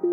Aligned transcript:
Tak 0.00 0.08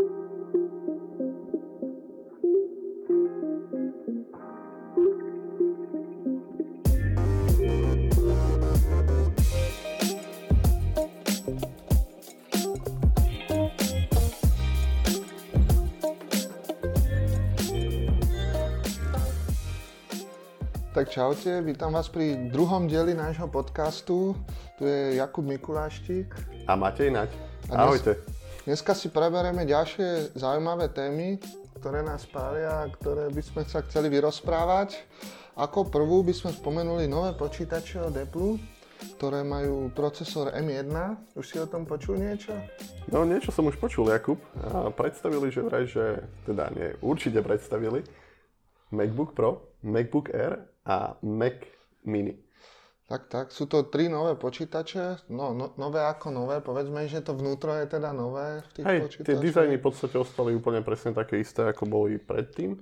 čaute, 21.14 21.62
vítam 21.64 21.94
vás 21.96 22.12
pri 22.12 22.52
druhom 22.52 22.92
dieli 22.92 23.16
nášho 23.16 23.48
podcastu. 23.48 24.36
Tu 24.76 24.84
je 24.84 25.16
Jakub 25.16 25.48
Mikuláštik. 25.48 26.36
A 26.68 26.76
Matej 26.76 27.16
Naď. 27.16 27.32
Ahojte. 27.72 28.37
Dneska 28.68 28.91
si 28.91 29.07
preberieme 29.07 29.63
ďalšie 29.63 30.36
zaujímavé 30.36 30.91
témy, 30.91 31.39
ktoré 31.80 32.03
nás 32.03 32.27
pália 32.27 32.84
a 32.84 32.91
ktoré 32.91 33.31
by 33.31 33.39
sme 33.39 33.63
sa 33.63 33.80
chceli 33.88 34.12
vyrozprávať. 34.12 35.08
Ako 35.55 35.88
prvú 35.88 36.20
by 36.20 36.35
sme 36.35 36.52
spomenuli 36.52 37.08
nové 37.08 37.31
počítače 37.31 38.11
od 38.11 38.20
Apple, 38.20 38.59
ktoré 39.16 39.48
majú 39.48 39.88
procesor 39.95 40.52
M1. 40.52 40.91
Už 41.39 41.48
si 41.48 41.55
o 41.63 41.67
tom 41.72 41.88
počul 41.88 42.20
niečo? 42.20 42.52
No 43.08 43.23
niečo 43.23 43.55
som 43.55 43.72
už 43.72 43.80
počul, 43.80 44.11
Jakub. 44.11 44.35
A 44.59 44.91
predstavili, 44.91 45.47
že 45.47 45.63
vraj, 45.63 45.88
že 45.88 46.27
teda 46.44 46.67
nie, 46.75 46.91
určite 46.99 47.39
predstavili 47.39 48.03
MacBook 48.91 49.31
Pro, 49.31 49.63
MacBook 49.80 50.27
Air 50.36 50.67
a 50.84 51.16
Mac 51.23 51.63
Mini. 52.03 52.36
Tak, 53.07 53.31
tak, 53.31 53.45
sú 53.55 53.71
to 53.71 53.88
tri 53.88 54.11
nové 54.11 54.35
počítače, 54.35 55.31
no, 55.31 55.55
no 55.55 55.71
nové 55.79 56.03
ako 56.03 56.27
nové, 56.27 56.59
povedzme, 56.59 57.07
že 57.07 57.23
to 57.23 57.39
vnútro 57.39 57.71
je 57.80 57.88
teda 57.88 58.11
nové 58.11 58.59
v 58.67 58.71
tých 58.75 58.85
Hej, 58.85 58.99
počítačoch. 58.99 59.27
tie 59.31 59.35
dizajny 59.39 59.75
v 59.80 59.83
podstate 59.88 60.16
ostali 60.20 60.52
úplne 60.52 60.83
presne 60.83 61.16
také 61.16 61.39
isté, 61.39 61.63
ako 61.63 61.88
boli 61.88 62.20
predtým. 62.20 62.75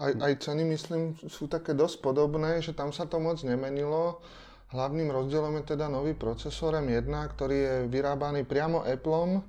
Aj, 0.00 0.12
aj 0.16 0.32
ceny, 0.48 0.64
myslím, 0.72 1.20
sú 1.28 1.44
také 1.44 1.76
dosť 1.76 2.00
podobné, 2.00 2.64
že 2.64 2.72
tam 2.72 2.88
sa 2.88 3.04
to 3.04 3.20
moc 3.20 3.36
nemenilo. 3.44 4.24
Hlavným 4.72 5.12
rozdielom 5.12 5.60
je 5.60 5.76
teda 5.76 5.92
nový 5.92 6.16
procesor 6.16 6.72
M1, 6.80 7.12
ktorý 7.36 7.56
je 7.56 7.74
vyrábaný 7.92 8.48
priamo 8.48 8.80
Appleom. 8.80 9.44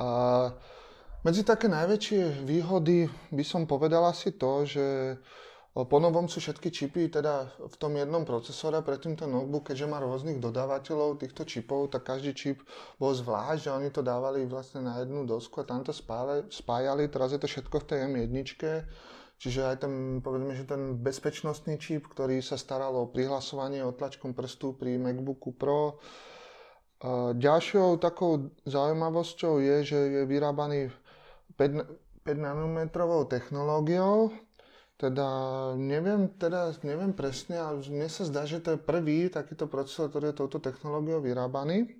A 0.00 0.08
medzi 1.24 1.48
také 1.48 1.72
najväčšie 1.72 2.44
výhody 2.44 3.08
by 3.32 3.44
som 3.44 3.64
povedal 3.64 4.04
asi 4.04 4.36
to, 4.36 4.68
že 4.68 5.16
po 5.72 5.96
novom 5.96 6.28
sú 6.28 6.44
všetky 6.44 6.68
čipy 6.68 7.08
teda 7.08 7.48
v 7.56 7.74
tom 7.80 7.96
jednom 7.96 8.28
procesore, 8.28 8.84
pre 8.84 9.00
tento 9.00 9.24
notebook, 9.24 9.72
keďže 9.72 9.88
má 9.88 10.04
rôznych 10.04 10.36
dodávateľov 10.36 11.16
týchto 11.16 11.48
čipov, 11.48 11.88
tak 11.88 12.04
každý 12.04 12.36
čip 12.36 12.60
bol 13.00 13.16
zvlášť, 13.16 13.60
že 13.64 13.70
oni 13.72 13.88
to 13.88 14.04
dávali 14.04 14.44
vlastne 14.44 14.84
na 14.84 15.00
jednu 15.00 15.24
dosku 15.24 15.64
a 15.64 15.68
tam 15.68 15.80
to 15.80 15.96
spájali, 16.52 17.08
teraz 17.08 17.32
je 17.32 17.40
to 17.40 17.48
všetko 17.48 17.76
v 17.80 17.88
tej 17.88 17.98
M1, 18.04 18.52
čiže 19.40 19.60
aj 19.64 19.76
ten, 19.80 20.20
povedzme, 20.20 20.52
že 20.52 20.68
ten 20.68 21.00
bezpečnostný 21.00 21.80
čip, 21.80 22.04
ktorý 22.04 22.44
sa 22.44 22.60
staral 22.60 22.92
o 22.92 23.08
prihlasovanie 23.08 23.80
otlačkom 23.80 24.36
prstu 24.36 24.76
pri 24.76 25.00
MacBooku 25.00 25.56
Pro. 25.56 25.96
Ďalšou 27.32 27.96
takou 27.96 28.54
zaujímavosťou 28.68 29.58
je, 29.58 29.76
že 29.88 29.98
je 29.98 30.22
vyrábaný 30.28 30.92
5, 31.56 32.28
5 32.28 32.38
nanometrovou 32.38 33.26
technológiou, 33.26 34.30
teda 35.02 35.26
neviem, 35.74 36.30
teda 36.38 36.70
neviem 36.86 37.10
presne, 37.10 37.58
ale 37.58 37.82
mne 37.90 38.06
sa 38.06 38.22
zdá, 38.22 38.46
že 38.46 38.62
to 38.62 38.78
je 38.78 38.78
prvý 38.78 39.26
takýto 39.26 39.66
procesor, 39.66 40.06
ktorý 40.14 40.30
je 40.30 40.38
touto 40.38 40.62
technológiou 40.62 41.18
vyrábaný. 41.18 41.90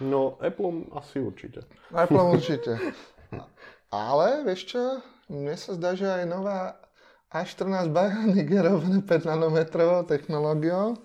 No, 0.00 0.40
Apple 0.40 0.88
asi 0.96 1.20
určite. 1.20 1.68
Apple 1.92 2.24
určite. 2.40 2.80
Ale, 3.92 4.48
vieš 4.48 4.72
čo, 4.72 4.82
mne 5.28 5.52
sa 5.60 5.76
zdá, 5.76 5.92
že 5.92 6.08
aj 6.08 6.24
nová 6.24 6.80
A14 7.28 7.92
Bionic 7.92 8.48
je 8.48 8.60
robené 8.64 8.98
5 9.04 9.28
nanometrovou 9.28 10.08
technológiou. 10.08 10.96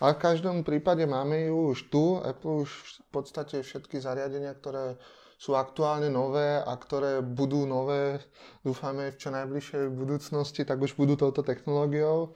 A 0.00 0.12
v 0.12 0.20
každom 0.20 0.64
prípade 0.64 1.04
máme 1.04 1.52
ju 1.52 1.76
už 1.76 1.92
tu. 1.92 2.04
Apple 2.24 2.64
už 2.64 2.72
v 2.72 3.08
podstate 3.12 3.60
všetky 3.60 4.00
zariadenia, 4.00 4.56
ktoré 4.56 4.96
sú 5.36 5.52
aktuálne 5.52 6.08
nové 6.08 6.56
a 6.64 6.72
ktoré 6.72 7.20
budú 7.20 7.68
nové, 7.68 8.24
dúfame 8.64 9.12
v 9.12 9.20
čo 9.20 9.28
najbližšej 9.28 9.92
budúcnosti, 9.92 10.64
tak 10.64 10.80
už 10.80 10.96
budú 10.96 11.16
touto 11.16 11.44
technológiou. 11.44 12.32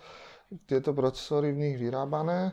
Tieto 0.69 0.93
procesory 0.93 1.57
v 1.57 1.61
nich 1.65 1.77
vyrábané. 1.81 2.53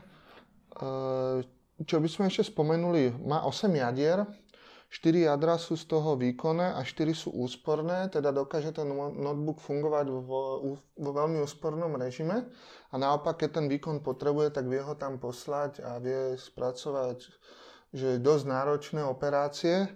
čo 1.84 2.00
by 2.00 2.08
sme 2.08 2.32
ešte 2.32 2.48
spomenuli, 2.48 3.12
má 3.28 3.44
8 3.44 3.68
jadier, 3.68 4.24
4 4.88 5.28
jadra 5.28 5.60
sú 5.60 5.76
z 5.76 5.84
toho 5.84 6.16
výkonné 6.16 6.72
a 6.72 6.80
4 6.80 7.12
sú 7.12 7.28
úsporné, 7.36 8.08
teda 8.08 8.32
dokáže 8.32 8.72
ten 8.72 8.88
notebook 8.96 9.60
fungovať 9.60 10.08
vo, 10.08 10.80
vo 10.80 11.10
veľmi 11.12 11.44
úspornom 11.44 11.92
režime. 12.00 12.48
A 12.88 12.96
naopak, 12.96 13.44
keď 13.44 13.60
ten 13.60 13.66
výkon 13.68 14.00
potrebuje, 14.00 14.48
tak 14.48 14.64
vie 14.64 14.80
ho 14.80 14.96
tam 14.96 15.20
poslať 15.20 15.84
a 15.84 16.00
vie 16.00 16.40
spracovať 16.40 17.20
že 17.88 18.20
dosť 18.20 18.44
náročné 18.48 19.00
operácie 19.00 19.88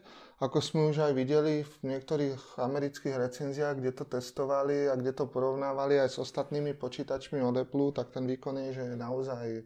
ako 0.43 0.59
sme 0.59 0.91
už 0.91 1.07
aj 1.07 1.13
videli 1.15 1.63
v 1.63 1.75
niektorých 1.87 2.59
amerických 2.59 3.15
recenziách, 3.15 3.79
kde 3.79 3.93
to 3.95 4.05
testovali 4.11 4.91
a 4.91 4.99
kde 4.99 5.15
to 5.15 5.31
porovnávali 5.31 6.03
aj 6.03 6.11
s 6.11 6.19
ostatnými 6.19 6.75
počítačmi 6.75 7.39
od 7.39 7.63
Apple, 7.63 7.95
tak 7.95 8.11
ten 8.11 8.27
výkon 8.27 8.59
je 8.59 8.83
že 8.83 8.87
naozaj 8.99 9.63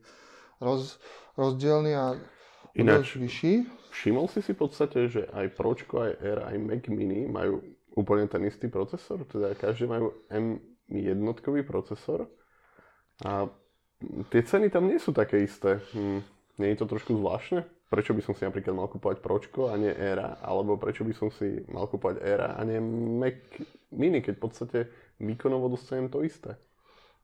roz, 0.60 1.00
rozdielný 1.40 1.96
a 1.96 2.20
Ináč, 2.76 3.16
vyšší. 3.16 3.64
Všimol 3.88 4.28
si 4.28 4.44
si 4.44 4.52
v 4.52 4.60
podstate, 4.60 5.08
že 5.08 5.24
aj 5.32 5.56
Pročko, 5.56 6.04
aj 6.04 6.12
Air, 6.20 6.44
aj 6.44 6.56
Mac 6.60 6.84
Mini 6.92 7.24
majú 7.24 7.64
úplne 7.96 8.28
ten 8.28 8.44
istý 8.44 8.68
procesor? 8.68 9.24
Teda 9.24 9.56
každý 9.56 9.88
majú 9.88 10.12
M1 10.28 11.24
procesor 11.64 12.28
a 13.24 13.48
tie 14.28 14.42
ceny 14.44 14.68
tam 14.68 14.92
nie 14.92 15.00
sú 15.00 15.16
také 15.16 15.40
isté. 15.40 15.80
Hm, 15.96 16.20
nie 16.60 16.68
je 16.76 16.78
to 16.84 16.86
trošku 16.92 17.16
zvláštne? 17.16 17.64
Prečo 17.86 18.12
by 18.14 18.22
som 18.22 18.34
si 18.34 18.42
napríklad 18.42 18.74
mal 18.74 18.90
kúpovať 18.90 19.22
Pročko 19.22 19.70
a 19.70 19.78
nie 19.78 19.94
Era, 19.94 20.42
alebo 20.42 20.74
prečo 20.74 21.06
by 21.06 21.14
som 21.14 21.30
si 21.30 21.62
mal 21.70 21.86
kúpovať 21.86 22.18
Era 22.18 22.58
a 22.58 22.60
nie 22.66 22.82
Mac 22.82 23.38
Mini, 23.94 24.18
keď 24.18 24.34
v 24.38 24.42
podstate 24.42 24.78
výkonovo 25.22 25.70
dostanem 25.70 26.10
to 26.10 26.26
isté. 26.26 26.58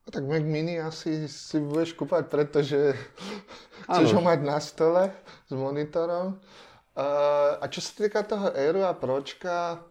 A 0.03 0.09
tak 0.11 0.27
Mac 0.27 0.43
Mini 0.43 0.79
asi 0.79 1.27
si 1.31 1.59
budeš 1.63 1.95
kúpať, 1.95 2.31
pretože 2.31 2.95
chceš 3.91 4.15
ho 4.15 4.23
mať 4.23 4.39
na 4.43 4.59
stole 4.63 5.11
s 5.47 5.53
monitorom. 5.55 6.39
a 7.59 7.65
čo 7.67 7.83
sa 7.83 7.93
týka 7.99 8.23
toho 8.23 8.55
Airu 8.55 8.87
a 8.87 8.95
Pročka, 8.95 9.83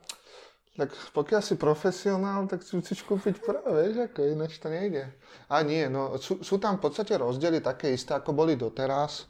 tak 0.72 0.96
pokiaľ 1.12 1.42
si 1.44 1.60
profesionál, 1.60 2.48
tak 2.48 2.64
si 2.64 2.80
musíš 2.80 3.04
kúpiť 3.04 3.44
Pro, 3.44 3.60
vieš, 3.76 4.08
ako 4.08 4.24
ináč 4.24 4.56
to 4.56 4.72
nejde. 4.72 5.04
A 5.52 5.68
nie, 5.68 5.92
no 5.92 6.16
sú, 6.16 6.40
sú 6.40 6.56
tam 6.64 6.80
v 6.80 6.88
podstate 6.88 7.20
rozdiely 7.20 7.60
také 7.60 7.92
isté, 7.92 8.16
ako 8.16 8.32
boli 8.32 8.56
doteraz. 8.56 9.28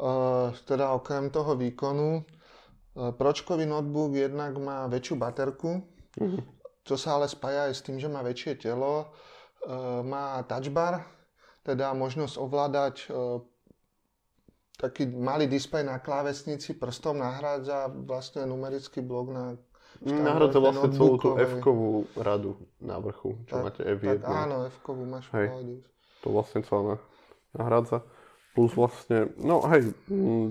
Eh, 0.00 0.48
teda 0.64 0.96
okrem 0.96 1.28
toho 1.28 1.52
výkonu, 1.52 2.24
eh, 2.24 3.12
pročkový 3.12 3.68
notebook 3.68 4.16
jednak 4.16 4.56
má 4.56 4.88
väčšiu 4.88 5.20
baterku, 5.20 5.84
uh-huh. 6.16 6.40
čo 6.88 6.96
sa 6.96 7.20
ale 7.20 7.28
spája 7.28 7.68
aj 7.68 7.74
s 7.76 7.84
tým, 7.84 8.00
že 8.00 8.08
má 8.08 8.24
väčšie 8.24 8.64
telo, 8.64 9.12
eh, 9.68 10.00
má 10.00 10.40
touchbar, 10.48 11.04
teda 11.60 11.92
možnosť 11.92 12.34
ovládať 12.40 12.96
taký 14.80 15.12
malý 15.12 15.44
displej 15.44 15.84
na 15.84 16.00
klávesnici 16.00 16.72
prstom 16.72 17.20
nahrádza 17.20 17.92
vlastne 18.08 18.48
numerický 18.48 19.04
blok 19.04 19.28
na 19.28 19.44
Nahrádza 20.00 20.56
vlastne 20.64 20.88
celú 20.96 21.20
tú 21.20 21.36
F-kovú 21.36 22.08
radu 22.16 22.56
na 22.80 22.96
vrchu, 22.96 23.36
čo 23.44 23.60
tak, 23.60 23.64
máte 23.68 23.84
F1. 23.84 24.24
Tak 24.24 24.48
áno, 24.48 24.56
F-kovú 24.72 25.04
máš 25.04 25.28
Hej, 25.36 25.84
To 26.24 26.32
vlastne 26.32 26.64
celé 26.64 26.96
nahrádza. 27.52 28.00
Plus 28.50 28.74
vlastne, 28.74 29.30
no 29.38 29.62
hej, 29.70 29.94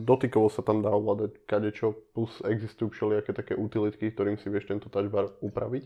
dotykovo 0.07 0.47
sa 0.47 0.63
tam 0.63 0.79
dá 0.79 0.87
ovládať 0.87 1.35
kadečo, 1.43 1.99
plus 2.15 2.31
existujú 2.47 2.95
všelijaké 2.95 3.35
také 3.35 3.59
utilitky, 3.59 4.07
ktorým 4.15 4.39
si 4.39 4.47
vieš 4.47 4.71
tento 4.71 4.87
touchbar 4.87 5.35
upraviť 5.43 5.83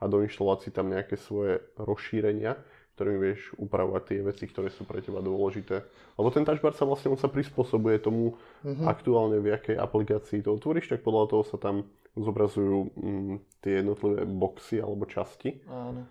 a 0.00 0.04
do 0.04 0.20
inštalácií 0.20 0.68
tam 0.76 0.92
nejaké 0.92 1.16
svoje 1.16 1.64
rozšírenia, 1.80 2.60
ktorým 2.94 3.16
vieš 3.16 3.56
upravovať 3.58 4.02
tie 4.06 4.18
veci, 4.22 4.44
ktoré 4.46 4.68
sú 4.68 4.84
pre 4.84 5.00
teba 5.00 5.24
dôležité. 5.24 5.82
Lebo 6.20 6.28
ten 6.30 6.44
touchbar 6.44 6.76
sa 6.76 6.84
vlastne 6.84 7.10
on 7.10 7.18
sa 7.18 7.32
prispôsobuje 7.32 7.98
tomu 7.98 8.36
mm-hmm. 8.62 8.86
aktuálne 8.86 9.40
v 9.40 9.50
jakej 9.56 9.80
aplikácii 9.80 10.44
to 10.44 10.54
otvoríš, 10.54 10.92
tak 10.92 11.00
podľa 11.00 11.32
toho 11.32 11.42
sa 11.48 11.58
tam 11.58 11.88
zobrazujú 12.14 12.94
mm, 12.94 13.34
tie 13.64 13.82
jednotlivé 13.82 14.22
boxy 14.28 14.78
alebo 14.78 15.08
časti. 15.10 15.58
Áno. 15.66 16.06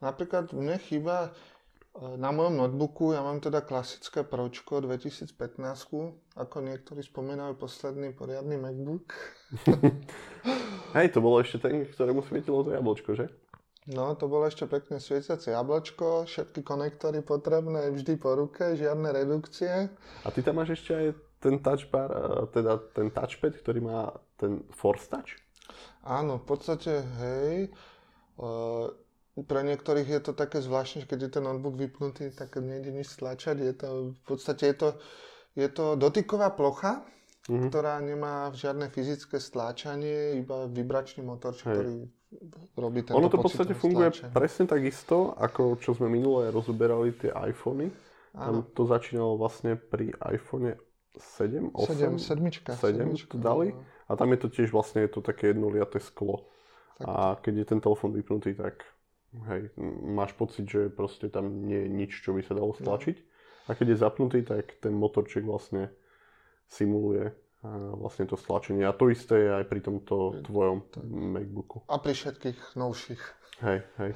Napríklad 0.00 0.52
mne 0.56 0.76
chýba 0.80 1.32
na 2.16 2.28
mojom 2.28 2.60
notebooku 2.60 3.16
ja 3.16 3.24
mám 3.24 3.40
teda 3.40 3.64
klasické 3.64 4.20
Pročko 4.20 4.84
2015, 4.84 5.32
ako 6.36 6.56
niektorí 6.60 7.00
spomínajú 7.00 7.56
posledný 7.56 8.12
poriadny 8.12 8.60
MacBook. 8.60 9.16
Hej, 10.96 11.16
to 11.16 11.24
bolo 11.24 11.40
ešte 11.40 11.64
ten, 11.64 11.88
ktorému 11.88 12.20
svietilo 12.20 12.60
to 12.60 12.76
jablčko, 12.76 13.16
že? 13.16 13.26
No, 13.86 14.18
to 14.18 14.26
bolo 14.26 14.50
ešte 14.50 14.66
pekne 14.66 14.98
svietiace 14.98 15.54
jablčko, 15.54 16.26
všetky 16.26 16.66
konektory 16.66 17.22
potrebné 17.22 17.94
vždy 17.94 18.18
po 18.18 18.34
ruke, 18.34 18.74
žiadne 18.74 19.14
redukcie. 19.14 19.88
A 20.26 20.28
ty 20.34 20.42
tam 20.42 20.58
máš 20.58 20.76
ešte 20.76 20.92
aj 20.92 21.06
ten 21.38 21.62
touch 21.62 21.86
bar, 21.88 22.10
teda 22.50 22.82
ten 22.92 23.14
touchpad, 23.14 23.56
ktorý 23.62 23.80
má 23.80 24.10
ten 24.36 24.66
Force 24.74 25.06
Touch? 25.06 25.38
Áno, 26.02 26.42
v 26.42 26.44
podstate, 26.44 26.92
hej. 27.22 27.70
Uh, 28.36 28.90
pre 29.44 29.60
niektorých 29.60 30.08
je 30.08 30.20
to 30.24 30.32
také 30.32 30.64
zvláštne, 30.64 31.04
že 31.04 31.08
keď 31.12 31.18
je 31.28 31.30
ten 31.36 31.44
notebook 31.44 31.76
vypnutý, 31.76 32.32
tak 32.32 32.56
nejde 32.56 32.88
nič 32.88 33.12
stlačať. 33.20 33.56
Je 33.60 33.74
to, 33.76 33.88
v 34.16 34.22
podstate 34.24 34.72
je 34.72 34.76
to, 34.76 34.88
je 35.52 35.68
to 35.68 36.00
dotyková 36.00 36.56
plocha, 36.56 37.04
mm-hmm. 37.44 37.68
ktorá 37.68 38.00
nemá 38.00 38.48
žiadne 38.56 38.88
fyzické 38.88 39.36
stláčanie, 39.36 40.40
iba 40.40 40.64
vibračný 40.64 41.20
motor, 41.20 41.52
Hej. 41.52 41.60
ktorý 41.60 41.96
robí 42.80 43.00
tento 43.04 43.20
Ono 43.20 43.28
to 43.28 43.36
v 43.36 43.44
podstate 43.44 43.74
funguje 43.76 44.08
stláčanie. 44.08 44.32
presne 44.32 44.64
takisto, 44.64 45.36
ako 45.36 45.76
čo 45.84 45.92
sme 45.92 46.08
minule 46.08 46.48
rozoberali 46.48 47.12
tie 47.12 47.28
iPhony. 47.36 47.92
Tam 48.36 48.68
to 48.76 48.84
začínalo 48.84 49.40
vlastne 49.40 49.80
pri 49.80 50.12
iPhone 50.20 50.76
7, 51.16 51.72
8, 51.72 52.20
7, 52.20 52.76
7, 52.76 53.16
7 53.16 53.32
to 53.32 53.40
dali. 53.40 53.72
A 54.06 54.12
tam 54.12 54.28
je 54.36 54.38
to 54.44 54.48
tiež 54.52 54.68
vlastne 54.72 55.08
je 55.08 55.10
to 55.12 55.24
také 55.24 55.56
jednoliaté 55.56 55.96
sklo. 56.04 56.44
Tak. 57.00 57.08
A 57.08 57.12
keď 57.40 57.64
je 57.64 57.66
ten 57.72 57.80
telefon 57.80 58.12
vypnutý, 58.12 58.52
tak 58.52 58.84
Hej, 59.34 59.74
máš 60.06 60.32
pocit, 60.32 60.64
že 60.64 60.88
proste 60.88 61.28
tam 61.28 61.66
nie 61.66 61.84
je 61.84 61.88
nič, 61.92 62.12
čo 62.24 62.32
by 62.32 62.40
sa 62.46 62.56
dalo 62.56 62.72
no. 62.72 62.78
stlačiť. 62.78 63.16
A 63.66 63.74
keď 63.74 63.86
je 63.92 64.02
zapnutý, 64.02 64.38
tak 64.46 64.78
ten 64.78 64.94
motorček 64.94 65.42
vlastne 65.42 65.90
simuluje 66.70 67.34
vlastne 67.96 68.26
to 68.26 68.36
stlačenie. 68.38 68.86
A 68.86 68.94
to 68.94 69.10
isté 69.10 69.48
je 69.48 69.50
aj 69.62 69.64
pri 69.66 69.80
tomto 69.82 70.44
tvojom 70.46 70.86
MacBooku. 71.10 71.82
A 71.90 71.98
pri 71.98 72.12
všetkých 72.14 72.78
novších. 72.78 73.22
Hej, 73.64 73.78
hej. 73.98 74.12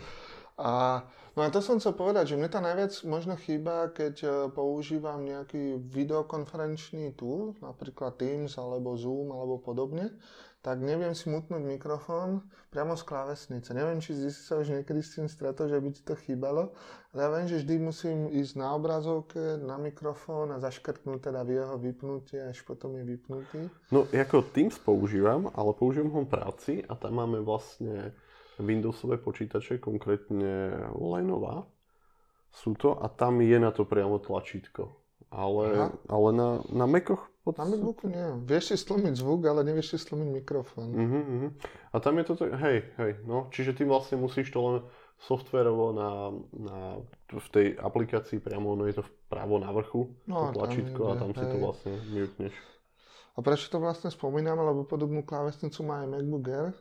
A, 0.60 1.00
no 1.36 1.40
a 1.40 1.48
to 1.48 1.64
som 1.64 1.80
chcel 1.80 1.96
povedať, 1.96 2.34
že 2.34 2.36
mne 2.36 2.52
to 2.52 2.60
najviac 2.60 2.92
možno 3.08 3.34
chýba, 3.40 3.88
keď 3.88 4.14
e, 4.20 4.28
používam 4.52 5.24
nejaký 5.24 5.80
videokonferenčný 5.80 7.16
tool, 7.16 7.56
napríklad 7.64 8.20
Teams 8.20 8.60
alebo 8.60 8.92
Zoom 8.92 9.32
alebo 9.32 9.56
podobne, 9.56 10.12
tak 10.60 10.84
neviem 10.84 11.16
si 11.16 11.32
mutnúť 11.32 11.64
mikrofón 11.64 12.44
priamo 12.68 12.92
z 12.92 13.02
klávesnice. 13.08 13.72
Neviem, 13.72 14.04
či 14.04 14.12
si 14.12 14.28
sa 14.28 14.60
už 14.60 14.76
niekedy 14.76 15.00
s 15.00 15.16
tým 15.16 15.26
stretol, 15.26 15.72
že 15.72 15.80
by 15.80 15.88
ti 15.88 16.02
to 16.04 16.12
chýbalo, 16.20 16.76
ale 17.16 17.20
ja 17.24 17.28
viem, 17.32 17.46
že 17.48 17.60
vždy 17.64 17.74
musím 17.80 18.18
ísť 18.28 18.52
na 18.60 18.76
obrazovke, 18.76 19.56
na 19.56 19.80
mikrofón 19.80 20.52
a 20.52 20.60
zaškrtnúť 20.60 21.32
teda 21.32 21.40
v 21.48 21.50
jeho 21.56 21.76
vypnutie, 21.80 22.40
až 22.44 22.60
potom 22.68 22.92
je 23.00 23.04
vypnutý. 23.08 23.60
No, 23.88 24.04
ako 24.04 24.44
Teams 24.52 24.76
používam, 24.76 25.48
ale 25.56 25.72
používam 25.72 26.12
ho 26.12 26.20
v 26.28 26.32
práci 26.32 26.72
a 26.84 26.92
tam 26.92 27.16
máme 27.16 27.40
vlastne 27.40 28.12
Windowsové 28.60 29.16
počítače, 29.16 29.80
konkrétne 29.80 30.76
Lenovo 30.92 31.72
sú 32.50 32.74
to 32.76 32.98
a 32.98 33.08
tam 33.08 33.40
je 33.40 33.56
na 33.56 33.70
to 33.72 33.88
priamo 33.88 34.18
tlačítko. 34.20 34.92
Ale, 35.30 35.94
ale 36.10 36.28
na, 36.34 36.58
na 36.74 36.90
Macoch 36.90 37.29
na 37.46 37.64
Macbooku 37.64 38.06
nie. 38.06 38.26
Vieš 38.44 38.64
si 38.72 38.76
stlmiť 38.76 39.14
zvuk, 39.16 39.48
ale 39.48 39.64
nevieš 39.64 39.96
si 39.96 39.98
stlmiť 39.98 40.28
mikrofón. 40.44 40.92
Uh-huh, 40.92 41.22
uh-huh. 41.24 41.50
A 41.90 41.96
tam 41.98 42.20
je 42.20 42.24
to 42.28 42.34
tak, 42.36 42.52
hej, 42.60 42.84
hej, 43.00 43.12
no, 43.24 43.48
čiže 43.48 43.74
ty 43.74 43.82
vlastne 43.88 44.20
musíš 44.20 44.52
to 44.52 44.60
len 44.60 44.76
softverovo 45.20 45.92
na, 45.92 46.10
na, 46.56 46.78
v 47.28 47.48
tej 47.52 47.66
aplikácii 47.76 48.40
priamo, 48.40 48.72
ono 48.72 48.88
je 48.88 49.00
to 49.00 49.04
vpravo 49.04 49.60
na 49.60 49.68
vrchu, 49.72 50.08
no, 50.28 50.48
to 50.48 50.60
tlačítko 50.60 51.02
a 51.12 51.14
tam 51.16 51.32
hej. 51.32 51.38
si 51.40 51.44
to 51.44 51.56
vlastne 51.60 51.92
mutneš. 52.08 52.54
A 53.36 53.38
prečo 53.44 53.72
to 53.72 53.78
vlastne 53.80 54.08
spomínam, 54.12 54.60
lebo 54.60 54.88
podobnú 54.88 55.24
klávesnicu 55.24 55.84
má 55.84 56.04
aj 56.04 56.08
MacBook 56.12 56.44
Air, 56.48 56.72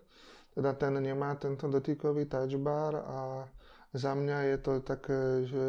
teda 0.56 0.72
ten 0.76 0.94
nemá 1.00 1.36
tento 1.36 1.68
dotykový 1.68 2.28
touch 2.28 2.56
bar 2.60 3.00
a 3.00 3.20
za 3.96 4.12
mňa 4.16 4.56
je 4.56 4.58
to 4.60 4.74
také, 4.84 5.22
že 5.48 5.66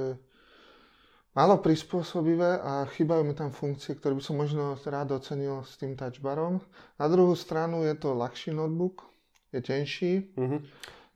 málo 1.35 1.62
prispôsobivé 1.62 2.59
a 2.59 2.87
chýbajú 2.91 3.23
mi 3.23 3.35
tam 3.35 3.55
funkcie, 3.55 3.94
ktoré 3.94 4.19
by 4.19 4.23
som 4.25 4.37
možno 4.38 4.75
rád 4.81 5.15
ocenil 5.15 5.62
s 5.62 5.79
tým 5.79 5.94
touchbarom. 5.94 6.59
Na 6.99 7.06
druhú 7.06 7.38
stranu 7.38 7.87
je 7.87 7.94
to 7.94 8.15
ľahší 8.17 8.50
notebook, 8.55 9.06
je 9.55 9.61
tenší. 9.62 10.12
Mm-hmm. 10.35 10.61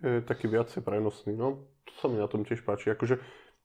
Je 0.04 0.20
taký 0.22 0.46
viacej 0.50 0.84
prenosný, 0.84 1.34
no 1.34 1.66
to 1.86 1.92
sa 1.98 2.06
mi 2.10 2.20
na 2.20 2.28
tom 2.28 2.44
tiež 2.44 2.62
páči. 2.62 2.92
Akože 2.92 3.18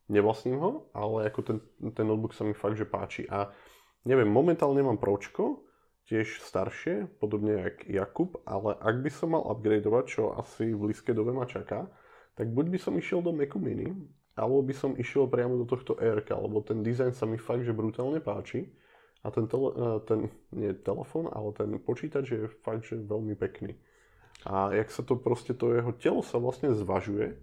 nevlastním 0.10 0.58
ho, 0.58 0.90
ale 0.96 1.30
ako 1.30 1.40
ten, 1.46 1.58
ten 1.94 2.06
notebook 2.08 2.34
sa 2.34 2.42
mi 2.42 2.58
fakt, 2.58 2.80
že 2.80 2.90
páči. 2.90 3.30
A 3.30 3.54
neviem, 4.08 4.30
momentálne 4.30 4.82
mám 4.82 4.98
Pročko, 4.98 5.66
tiež 6.10 6.42
staršie, 6.42 7.22
podobne 7.22 7.70
jak 7.70 7.86
Jakub, 7.86 8.42
ale 8.50 8.74
ak 8.82 9.06
by 9.06 9.10
som 9.14 9.38
mal 9.38 9.46
upgradeovať, 9.46 10.06
čo 10.10 10.34
asi 10.34 10.74
v 10.74 10.90
blízkej 10.90 11.14
dobe 11.14 11.30
ma 11.30 11.46
čaká, 11.46 11.86
tak 12.34 12.50
buď 12.50 12.66
by 12.74 12.80
som 12.82 12.98
išiel 12.98 13.22
do 13.22 13.30
Macu 13.30 13.62
Mini, 13.62 13.94
alebo 14.40 14.64
by 14.64 14.72
som 14.72 14.92
išiel 14.96 15.28
priamo 15.28 15.60
do 15.60 15.68
tohto 15.68 16.00
r 16.00 16.24
lebo 16.24 16.64
ten 16.64 16.80
dizajn 16.80 17.12
sa 17.12 17.28
mi 17.28 17.36
fakt, 17.36 17.68
že 17.68 17.76
brutálne 17.76 18.24
páči. 18.24 18.72
A 19.20 19.36
ten, 19.36 19.52
tele, 19.52 19.76
e, 19.76 19.88
ten 20.08 20.32
nie 20.56 20.72
telefón, 20.80 21.28
ale 21.28 21.52
ten 21.52 21.76
počítač 21.76 22.26
je 22.32 22.48
fakt, 22.64 22.88
že 22.88 22.96
veľmi 22.96 23.36
pekný. 23.36 23.76
A 24.48 24.72
jak 24.72 24.88
sa 24.96 25.04
to 25.04 25.20
proste, 25.20 25.52
to 25.52 25.76
jeho 25.76 25.92
telo 25.92 26.24
sa 26.24 26.40
vlastne 26.40 26.72
zvažuje 26.72 27.36
e, 27.36 27.38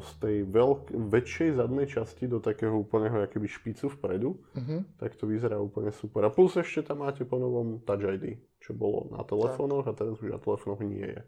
z 0.00 0.10
tej 0.16 0.36
veľk, 0.48 0.96
väčšej 1.12 1.60
zadnej 1.60 1.84
časti 1.84 2.24
do 2.24 2.40
takého 2.40 2.72
úplného 2.72 3.20
akéby 3.20 3.44
špicu 3.44 3.92
vpredu, 3.92 4.40
uh-huh. 4.56 4.80
tak 4.96 5.20
to 5.20 5.28
vyzerá 5.28 5.60
úplne 5.60 5.92
super. 5.92 6.24
A 6.24 6.32
plus 6.32 6.56
ešte 6.56 6.88
tam 6.88 7.04
máte 7.04 7.28
po 7.28 7.36
novom 7.36 7.84
Touch 7.84 8.00
ID, 8.00 8.40
čo 8.64 8.72
bolo 8.72 9.12
na 9.12 9.20
telefónoch 9.20 9.84
a 9.84 9.92
teraz 9.92 10.16
už 10.16 10.32
na 10.32 10.40
telefónoch 10.40 10.80
nie 10.80 11.04
je. 11.04 11.20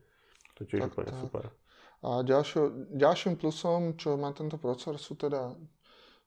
To 0.56 0.58
je 0.64 0.66
tiež 0.72 0.88
tak, 0.88 0.96
úplne 0.96 1.12
tak. 1.12 1.20
super. 1.20 1.44
A 2.02 2.26
ďalšio, 2.26 2.92
ďalším 2.98 3.38
plusom, 3.38 3.94
čo 3.94 4.18
má 4.18 4.34
tento 4.34 4.58
procesor, 4.58 4.98
sú 4.98 5.14
teda 5.14 5.54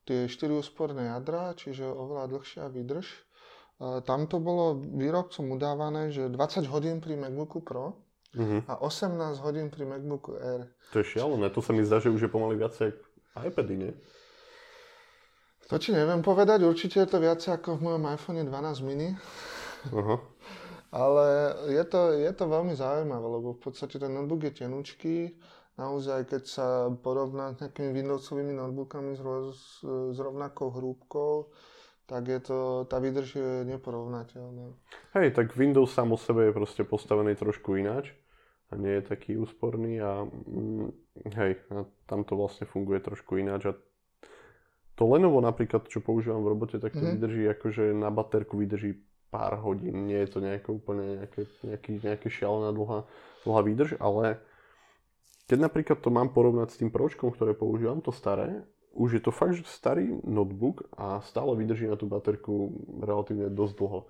tie 0.08 0.24
4 0.24 0.56
úsporné 0.56 1.12
jadra, 1.12 1.52
čiže 1.52 1.84
oveľa 1.84 2.32
dlhšia 2.32 2.64
výdrž. 2.72 3.06
Tam 4.08 4.24
to 4.24 4.40
bolo 4.40 4.80
výrobcom 4.80 5.52
udávané, 5.52 6.08
že 6.08 6.32
20 6.32 6.64
hodín 6.72 7.04
pri 7.04 7.20
MacBooku 7.20 7.60
Pro 7.60 7.92
uh-huh. 8.32 8.64
a 8.64 8.80
18 8.80 9.36
hodín 9.44 9.68
pri 9.68 9.84
MacBooku 9.84 10.40
Air. 10.40 10.72
To 10.96 11.04
je 11.04 11.12
šialené, 11.12 11.52
to 11.52 11.60
sa 11.60 11.76
mi 11.76 11.84
zdá, 11.84 12.00
že 12.00 12.08
už 12.08 12.24
je 12.24 12.32
pomaly 12.32 12.56
viacej 12.56 12.96
iPady, 13.36 13.74
nie? 13.76 13.92
To 15.68 15.76
či 15.76 15.92
neviem 15.92 16.24
povedať, 16.24 16.64
určite 16.64 17.04
je 17.04 17.08
to 17.10 17.20
viacej 17.20 17.60
ako 17.60 17.76
v 17.76 17.84
mojom 17.84 18.08
iPhone 18.16 18.40
12 18.48 18.80
mini. 18.80 19.12
Uh-huh. 19.92 20.24
Ale 20.94 21.26
je 21.68 21.84
to, 21.84 22.16
je 22.16 22.32
to 22.32 22.44
veľmi 22.48 22.72
zaujímavé, 22.72 23.26
lebo 23.28 23.52
v 23.52 23.60
podstate 23.60 24.00
ten 24.00 24.08
notebook 24.08 24.46
je 24.46 24.64
tenučký, 24.64 25.16
naozaj, 25.76 26.28
keď 26.28 26.42
sa 26.44 26.66
porovná 26.90 27.52
s 27.52 27.60
nejakými 27.60 27.92
Windowsovými 27.92 28.52
notebookami 28.56 29.16
s, 29.16 29.20
roz, 29.20 29.56
s 29.84 30.18
rovnakou 30.18 30.72
hrúbkou, 30.72 31.52
tak 32.06 32.28
je 32.28 32.40
to, 32.40 32.58
tá 32.86 33.02
výdrž 33.02 33.28
je 33.36 33.52
neporovnateľná. 33.66 34.72
Hej, 35.18 35.34
tak 35.34 35.52
Windows 35.58 35.90
sám 35.90 36.14
o 36.14 36.18
sebe 36.18 36.48
je 36.48 36.56
proste 36.56 36.82
postavený 36.86 37.34
trošku 37.34 37.76
ináč 37.76 38.14
a 38.70 38.78
nie 38.78 38.98
je 38.98 39.02
taký 39.02 39.38
úsporný 39.38 39.98
a 40.02 40.22
mm, 40.26 40.86
hej, 41.34 41.52
a 41.70 41.86
tam 42.06 42.22
to 42.22 42.38
vlastne 42.38 42.66
funguje 42.66 43.02
trošku 43.02 43.38
ináč 43.38 43.70
a 43.70 43.72
to 44.96 45.04
Lenovo 45.04 45.44
napríklad, 45.44 45.92
čo 45.92 46.00
používam 46.00 46.40
v 46.40 46.56
robote, 46.56 46.80
tak 46.80 46.96
to 46.96 47.04
mm-hmm. 47.04 47.20
vydrží 47.20 47.44
akože 47.52 47.92
na 47.92 48.08
baterku 48.08 48.56
vydrží 48.56 48.96
pár 49.28 49.60
hodín. 49.60 50.08
Nie 50.08 50.24
je 50.24 50.30
to 50.32 50.38
nejaké 50.40 50.72
úplne 50.72 51.20
nejaké, 51.20 51.44
nejaký, 51.60 51.90
nejaké 52.00 52.28
šialená 52.32 52.72
dlhá, 52.72 53.04
dlhá 53.44 53.60
výdrž, 53.60 54.00
ale 54.00 54.40
keď 55.46 55.58
napríklad 55.62 55.98
to 56.02 56.10
mám 56.10 56.34
porovnať 56.34 56.74
s 56.74 56.78
tým 56.82 56.90
pročkom, 56.90 57.30
ktoré 57.30 57.54
používam, 57.54 58.02
to 58.02 58.10
staré, 58.10 58.66
už 58.96 59.20
je 59.20 59.22
to 59.22 59.30
fakt, 59.30 59.60
starý 59.68 60.18
notebook 60.24 60.88
a 60.96 61.20
stále 61.22 61.52
vydrží 61.54 61.86
na 61.86 62.00
tú 62.00 62.08
baterku 62.08 62.72
relatívne 63.04 63.52
dosť 63.52 63.74
dlho. 63.76 64.00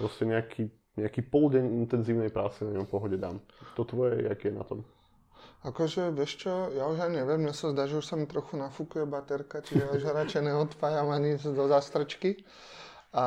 Proste 0.00 0.24
nejaký, 0.24 0.72
nejaký 0.96 1.20
pol 1.28 1.52
deň 1.52 1.64
intenzívnej 1.84 2.32
práce 2.32 2.64
na 2.64 2.72
ňom 2.72 2.88
pohode 2.88 3.20
dám. 3.20 3.38
To 3.76 3.84
tvoje, 3.84 4.24
aké 4.26 4.48
je 4.48 4.56
na 4.56 4.64
tom? 4.64 4.82
Akože, 5.60 6.08
vieš 6.16 6.40
čo, 6.40 6.72
ja 6.72 6.88
už 6.88 7.04
aj 7.04 7.12
neviem, 7.12 7.44
mne 7.44 7.52
sa 7.52 7.68
zdá, 7.68 7.84
že 7.84 8.00
už 8.00 8.06
sa 8.08 8.16
mi 8.16 8.24
trochu 8.24 8.56
nafúkuje 8.56 9.04
baterka, 9.04 9.60
čiže 9.60 9.84
ja 9.84 9.92
už 9.92 10.08
radšej 10.08 10.42
neodpájam 10.48 11.12
ani 11.12 11.36
do 11.36 11.64
zastrčky. 11.68 12.48
A, 13.12 13.26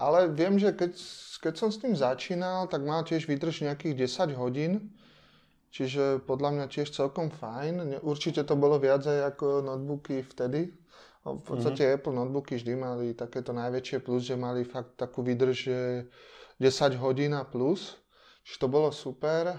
ale 0.00 0.32
viem, 0.32 0.56
že 0.56 0.72
keď, 0.72 0.96
keď 1.44 1.54
som 1.60 1.68
s 1.68 1.76
tým 1.76 1.92
začínal, 1.92 2.72
tak 2.72 2.88
mal 2.88 3.04
tiež 3.04 3.28
vydrž 3.28 3.68
nejakých 3.68 4.08
10 4.08 4.32
hodín. 4.40 4.96
Čiže 5.78 6.26
podľa 6.26 6.58
mňa 6.58 6.66
tiež 6.74 6.90
celkom 6.90 7.30
fajn. 7.30 8.02
Určite 8.02 8.42
to 8.42 8.58
bolo 8.58 8.82
viac 8.82 9.06
aj 9.06 9.30
ako 9.30 9.62
notebooky 9.62 10.26
vtedy. 10.26 10.74
V 11.22 11.38
podstate 11.38 11.86
mm-hmm. 11.86 12.02
Apple 12.02 12.14
notebooky 12.18 12.58
vždy 12.58 12.74
mali 12.74 13.06
takéto 13.14 13.54
najväčšie 13.54 14.02
plus, 14.02 14.26
že 14.26 14.34
mali 14.34 14.66
fakt 14.66 14.98
takú 14.98 15.22
výdrž, 15.22 15.54
že 15.54 15.78
10 16.58 16.98
hodín 16.98 17.30
a 17.38 17.46
plus. 17.46 17.94
Čiže 18.42 18.58
to 18.58 18.66
bolo 18.66 18.90
super. 18.90 19.54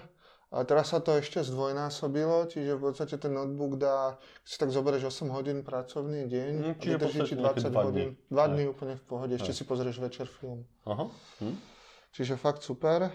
A 0.52 0.66
teraz 0.68 0.92
sa 0.92 1.00
to 1.00 1.16
ešte 1.16 1.40
zdvojnásobilo, 1.40 2.52
čiže 2.52 2.76
v 2.76 2.90
podstate 2.90 3.16
ten 3.16 3.32
notebook 3.32 3.80
dá, 3.80 4.18
keď 4.44 4.50
si 4.50 4.56
tak 4.60 4.74
zoberieš 4.74 5.08
8 5.24 5.30
hodín 5.30 5.62
pracovný 5.62 6.26
deň, 6.26 6.52
mm, 6.52 6.74
čiže 6.82 6.96
vydrží 6.98 7.20
ti 7.22 7.34
20 7.38 7.70
hodín. 7.70 8.08
2 8.28 8.52
dní 8.58 8.64
úplne 8.66 8.98
v 8.98 9.04
pohode, 9.06 9.32
ešte 9.38 9.54
si 9.54 9.62
pozrieš 9.62 10.02
večer 10.02 10.26
film. 10.26 10.66
Aha. 10.90 11.06
Hm. 11.38 11.54
Čiže 12.10 12.34
fakt 12.34 12.66
super. 12.66 13.08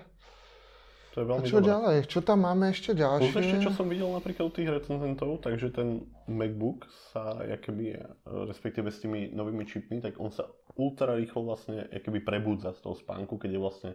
To 1.15 1.23
je 1.23 1.31
veľmi 1.31 1.47
A 1.47 1.49
čo 1.49 1.63
dobré. 1.63 1.71
ďalej? 1.71 1.97
Čo 2.11 2.19
tam 2.27 2.43
máme 2.43 2.75
ešte 2.75 2.91
ďalšie? 2.91 3.31
Plus 3.31 3.39
ešte, 3.39 3.57
čo 3.63 3.71
som 3.71 3.87
videl 3.87 4.11
napríklad 4.11 4.51
u 4.51 4.53
tých 4.53 4.67
recenzentov, 4.67 5.39
takže 5.39 5.71
ten 5.71 6.03
MacBook 6.27 6.91
sa, 7.15 7.39
keby, 7.39 8.03
respektíve 8.51 8.91
s 8.91 8.99
tými 8.99 9.31
novými 9.31 9.63
čipmi, 9.63 10.03
tak 10.03 10.19
on 10.19 10.27
sa 10.27 10.43
ultra 10.75 11.15
rýchlo 11.15 11.47
vlastne 11.47 11.87
keby 11.87 12.19
prebudza 12.19 12.75
z 12.75 12.83
toho 12.83 12.99
spánku, 12.99 13.39
keď 13.39 13.49
je 13.55 13.63
vlastne 13.63 13.91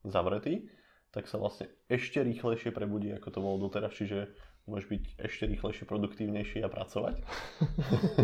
zavretý. 0.00 0.64
tak 1.12 1.28
sa 1.28 1.36
vlastne 1.36 1.68
ešte 1.92 2.24
rýchlejšie 2.24 2.72
prebudí, 2.72 3.12
ako 3.12 3.28
to 3.28 3.38
bolo 3.44 3.68
doteraz, 3.68 3.92
čiže 3.92 4.32
môžeš 4.64 4.86
byť 4.88 5.02
ešte 5.28 5.44
rýchlejšie, 5.44 5.84
produktívnejší 5.84 6.64
a 6.64 6.72
pracovať. 6.72 7.20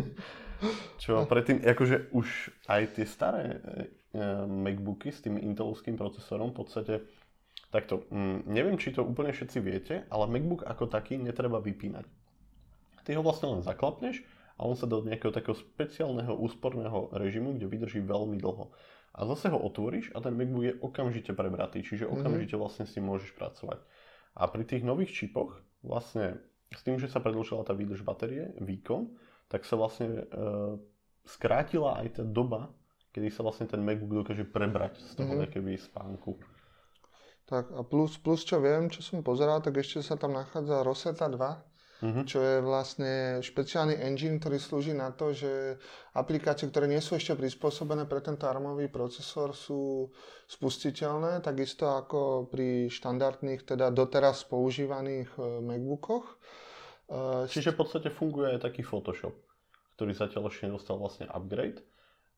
Čo 1.05 1.29
predtým, 1.29 1.61
akože 1.63 2.17
už 2.17 2.49
aj 2.67 2.97
tie 2.97 3.07
staré 3.07 3.61
e, 3.61 4.19
Macbooky 4.49 5.13
s 5.13 5.21
tým 5.21 5.37
Intelovským 5.37 6.01
procesorom 6.01 6.51
v 6.51 6.59
podstate 6.65 6.95
takto, 7.69 8.09
mm, 8.09 8.49
neviem, 8.49 8.77
či 8.81 8.97
to 8.97 9.05
úplne 9.05 9.33
všetci 9.33 9.59
viete, 9.61 9.95
ale 10.09 10.31
Macbook 10.31 10.65
ako 10.65 10.89
taký 10.89 11.21
netreba 11.21 11.61
vypínať. 11.61 12.05
Ty 13.05 13.11
ho 13.17 13.23
vlastne 13.25 13.57
len 13.57 13.65
zaklapneš 13.65 14.25
a 14.61 14.69
on 14.69 14.77
sa 14.77 14.85
do 14.85 15.01
nejakého 15.05 15.33
takého 15.33 15.57
špeciálneho 15.57 16.35
úsporného 16.37 17.13
režimu, 17.17 17.57
kde 17.57 17.71
vydrží 17.71 18.01
veľmi 18.05 18.37
dlho. 18.41 18.73
A 19.17 19.25
zase 19.25 19.49
ho 19.49 19.59
otvoríš 19.59 20.13
a 20.13 20.21
ten 20.21 20.37
MacBook 20.37 20.65
je 20.65 20.75
okamžite 20.79 21.33
prebratý, 21.33 21.81
čiže 21.81 22.05
mhm. 22.09 22.13
okamžite 22.21 22.57
vlastne 22.57 22.85
s 22.85 22.95
ním 22.97 23.13
môžeš 23.13 23.33
pracovať. 23.37 23.81
A 24.39 24.47
pri 24.47 24.65
tých 24.65 24.85
nových 24.87 25.13
čipoch, 25.13 25.59
vlastne 25.83 26.39
s 26.71 26.85
tým, 26.85 27.01
že 27.01 27.09
sa 27.09 27.19
predlžila 27.19 27.65
tá 27.65 27.73
výdrž 27.73 28.05
batérie, 28.05 28.53
výkon, 28.61 29.09
tak 29.49 29.65
sa 29.65 29.81
vlastne 29.81 30.09
e, 30.09 30.23
skrátila 31.25 31.97
aj 32.05 32.21
tá 32.21 32.23
doba, 32.29 32.69
kedy 33.17 33.33
sa 33.33 33.41
vlastne 33.41 33.65
ten 33.65 33.81
MacBook 33.81 34.25
dokáže 34.25 34.45
prebrať 34.45 35.01
z 35.01 35.13
toho 35.17 35.33
mm-hmm. 35.33 35.81
spánku. 35.81 36.37
Tak 37.49 37.73
a 37.73 37.81
plus, 37.81 38.21
plus 38.21 38.45
čo 38.45 38.61
viem, 38.61 38.93
čo 38.93 39.01
som 39.01 39.25
pozeral, 39.25 39.65
tak 39.65 39.81
ešte 39.81 40.05
sa 40.05 40.21
tam 40.21 40.37
nachádza 40.37 40.85
Rosetta 40.85 41.33
2, 41.33 42.05
mm-hmm. 42.05 42.25
čo 42.29 42.39
je 42.45 42.57
vlastne 42.61 43.13
špeciálny 43.41 43.97
engine, 44.05 44.37
ktorý 44.37 44.61
slúži 44.61 44.93
na 44.93 45.09
to, 45.17 45.33
že 45.33 45.81
aplikácie, 46.13 46.69
ktoré 46.69 46.93
nie 46.93 47.01
sú 47.01 47.17
ešte 47.17 47.33
prispôsobené 47.33 48.05
pre 48.05 48.21
tento 48.21 48.45
armový 48.45 48.93
procesor, 48.93 49.57
sú 49.57 50.13
spustiteľné, 50.45 51.41
takisto 51.41 51.89
ako 51.89 52.53
pri 52.53 52.93
štandardných, 52.93 53.65
teda 53.65 53.97
doteraz 53.97 54.45
používaných 54.45 55.33
e, 55.41 55.65
MacBookoch. 55.65 56.29
E, 57.09 57.49
Čiže 57.49 57.73
v 57.73 57.79
podstate 57.81 58.13
funguje 58.13 58.61
aj 58.61 58.69
taký 58.69 58.85
Photoshop, 58.85 59.33
ktorý 59.97 60.13
zatiaľ 60.13 60.53
ešte 60.53 60.69
nedostal 60.69 61.01
vlastne 61.01 61.25
upgrade 61.33 61.81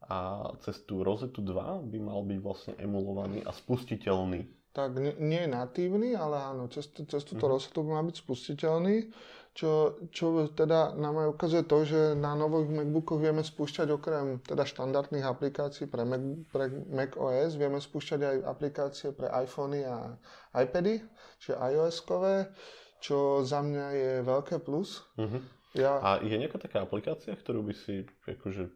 a 0.06 0.48
cez 0.62 0.86
tú 0.86 1.02
Rosetta 1.02 1.42
2 1.42 1.90
by 1.90 1.98
mal 1.98 2.22
byť 2.22 2.38
vlastne 2.38 2.72
emulovaný 2.78 3.42
a 3.42 3.50
spustiteľný 3.50 4.59
tak 4.70 4.94
nie 4.98 5.40
je 5.46 5.50
natívny, 5.50 6.14
ale 6.14 6.38
áno, 6.38 6.70
cez, 6.70 6.86
cez 6.94 7.22
túto 7.26 7.46
mm-hmm. 7.46 7.54
rozsatu 7.58 7.82
má 7.82 7.98
byť 8.06 8.16
spustiteľný, 8.22 9.10
čo, 9.50 9.98
čo 10.14 10.46
teda 10.54 10.94
nám 10.94 11.26
aj 11.26 11.28
ukazuje 11.34 11.66
to, 11.66 11.78
že 11.82 12.00
na 12.14 12.38
nových 12.38 12.70
MacBookoch 12.70 13.18
vieme 13.18 13.42
spúšťať 13.42 13.88
okrem 13.90 14.38
teda 14.46 14.62
štandardných 14.62 15.26
aplikácií 15.26 15.90
pre 15.90 16.06
Mac, 16.06 16.22
pre 16.54 16.70
Mac 16.70 17.18
OS, 17.18 17.58
vieme 17.58 17.82
spúšťať 17.82 18.20
aj 18.22 18.36
aplikácie 18.46 19.10
pre 19.10 19.26
iPhony 19.26 19.82
a 19.82 20.14
iPady, 20.54 21.02
čiže 21.42 21.58
iOS-kové, 21.58 22.54
čo 23.02 23.42
za 23.42 23.58
mňa 23.66 23.86
je 23.90 24.12
veľké 24.22 24.62
plus. 24.62 25.02
Mm-hmm. 25.18 25.42
Ja... 25.82 25.98
A 25.98 26.08
je 26.22 26.34
nejaká 26.38 26.62
taká 26.62 26.86
aplikácia, 26.86 27.34
ktorú 27.34 27.66
by 27.66 27.74
si 27.74 28.06
akože 28.26 28.70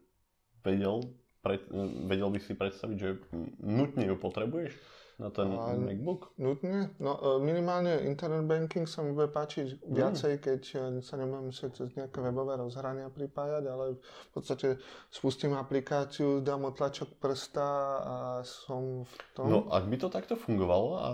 vedel, 0.67 1.07
pred, 1.39 1.63
vedel 2.07 2.29
by 2.35 2.39
si 2.43 2.51
predstaviť, 2.51 2.97
že 2.99 3.09
nutne 3.63 4.11
ju 4.11 4.15
potrebuješ? 4.19 4.75
Na 5.15 5.31
ten 5.31 5.47
a, 5.55 5.75
MacBook? 5.79 6.35
Nutne. 6.35 6.91
No, 6.99 7.15
e, 7.15 7.39
minimálne 7.39 8.03
internet 8.03 8.43
banking 8.43 8.83
sa 8.83 8.99
mi 8.99 9.15
bude 9.15 9.31
páčiť 9.31 9.87
viacej, 9.87 10.33
mm. 10.35 10.41
keď 10.43 10.61
e, 10.61 10.77
sa 10.99 11.15
nebudem 11.15 11.55
musieť 11.55 11.71
cez 11.83 11.87
nejaké 11.95 12.19
webové 12.19 12.59
rozhrania 12.59 13.07
pripájať, 13.07 13.63
ale 13.63 13.95
v 13.99 14.31
podstate 14.35 14.81
spustím 15.07 15.55
aplikáciu, 15.55 16.43
dám 16.43 16.67
otlačok 16.67 17.15
prsta 17.19 17.69
a 18.03 18.15
som 18.43 19.07
v 19.07 19.13
tom. 19.31 19.45
No, 19.47 19.59
ak 19.71 19.87
by 19.87 19.95
to 19.95 20.07
takto 20.11 20.35
fungovalo 20.35 20.89
a 20.99 21.07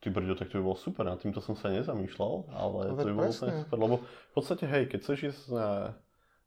Ty 0.00 0.08
brďo, 0.16 0.32
tak 0.32 0.48
to 0.48 0.56
by 0.56 0.64
bolo 0.64 0.80
super, 0.80 1.04
nad 1.04 1.20
týmto 1.20 1.44
som 1.44 1.52
sa 1.52 1.68
nezamýšľal, 1.68 2.56
ale 2.56 2.80
no, 2.88 2.96
to 2.96 3.04
by 3.04 3.12
bolo 3.20 3.28
úplne 3.36 3.52
super, 3.60 3.76
lebo 3.76 3.96
v 4.00 4.32
podstate, 4.32 4.64
hej, 4.64 4.88
keď 4.88 4.98
chceš 5.04 5.18
ísť 5.28 5.42
na, 5.52 5.92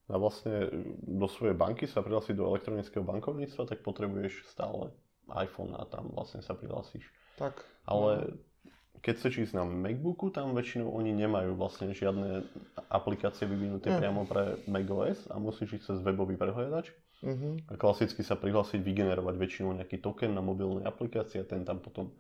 na 0.10 0.16
vlastne 0.18 0.74
do 1.06 1.30
svojej 1.30 1.54
banky 1.54 1.86
sa 1.86 2.02
prihlásiť 2.02 2.34
do 2.34 2.50
elektronického 2.50 3.06
bankovníctva, 3.06 3.70
tak 3.70 3.86
potrebuješ 3.86 4.50
stále 4.50 4.90
iPhone 5.32 5.78
a 5.78 5.88
tam 5.88 6.12
vlastne 6.12 6.44
sa 6.44 6.58
prihlasíš. 6.58 7.08
Tak. 7.40 7.64
Ale 7.88 8.36
no. 8.36 9.00
keď 9.00 9.14
chceš 9.20 9.34
ísť 9.50 9.54
na 9.56 9.64
Macbooku, 9.64 10.30
tam 10.30 10.52
väčšinou 10.52 10.92
oni 10.92 11.16
nemajú 11.16 11.56
vlastne 11.56 11.96
žiadne 11.96 12.44
aplikácie 12.92 13.48
vyvinuté 13.48 13.94
mm. 13.94 13.98
priamo 13.98 14.22
pre 14.28 14.60
macOS 14.68 15.32
a 15.32 15.40
musíš 15.40 15.82
ísť 15.82 15.86
cez 15.94 15.98
webový 16.04 16.36
prehliadač. 16.36 16.92
Mm-hmm. 17.24 17.72
A 17.72 17.80
klasicky 17.80 18.20
sa 18.20 18.36
prihlásiť, 18.36 18.84
vygenerovať 18.84 19.36
väčšinou 19.40 19.72
nejaký 19.80 20.04
token 20.04 20.36
na 20.36 20.44
mobilnej 20.44 20.84
aplikácii 20.84 21.40
a 21.40 21.48
ten 21.48 21.64
tam 21.64 21.80
potom 21.80 22.12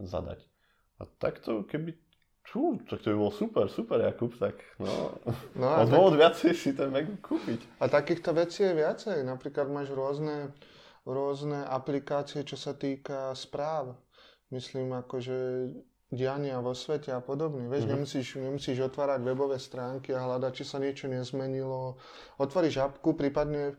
zadať. 0.00 0.40
A 0.96 1.04
takto, 1.20 1.68
keby 1.68 1.92
Čú, 2.46 2.78
tak 2.86 3.02
to 3.02 3.10
by 3.10 3.16
bolo 3.18 3.34
super, 3.34 3.66
super, 3.66 3.98
Jakub, 3.98 4.30
tak 4.38 4.54
no, 4.78 5.18
no 5.58 5.66
a 5.66 5.82
dôvod 5.82 6.14
tak... 6.14 6.22
viacej 6.22 6.52
si 6.54 6.70
ten 6.78 6.94
MacBook 6.94 7.18
kúpiť. 7.18 7.82
A 7.82 7.90
takýchto 7.90 8.30
vecí 8.38 8.62
je 8.62 8.70
viacej, 8.70 9.26
napríklad 9.26 9.66
máš 9.66 9.90
rôzne 9.90 10.54
rôzne 11.06 11.62
aplikácie, 11.62 12.42
čo 12.42 12.58
sa 12.58 12.74
týka 12.74 13.30
správ. 13.38 13.94
Myslím, 14.50 14.94
akože 14.94 15.70
diania 16.10 16.62
vo 16.62 16.74
svete 16.74 17.10
a 17.10 17.18
podobne. 17.18 17.66
Vieš, 17.66 17.86
mm-hmm. 17.86 17.94
nemusíš, 17.98 18.26
nemusíš 18.38 18.78
otvárať 18.90 19.26
webové 19.26 19.58
stránky 19.58 20.14
a 20.14 20.22
hľadať, 20.22 20.52
či 20.54 20.64
sa 20.66 20.78
niečo 20.78 21.10
nezmenilo. 21.10 21.98
Otvoríš 22.38 22.78
apku, 22.78 23.18
prípadne 23.18 23.74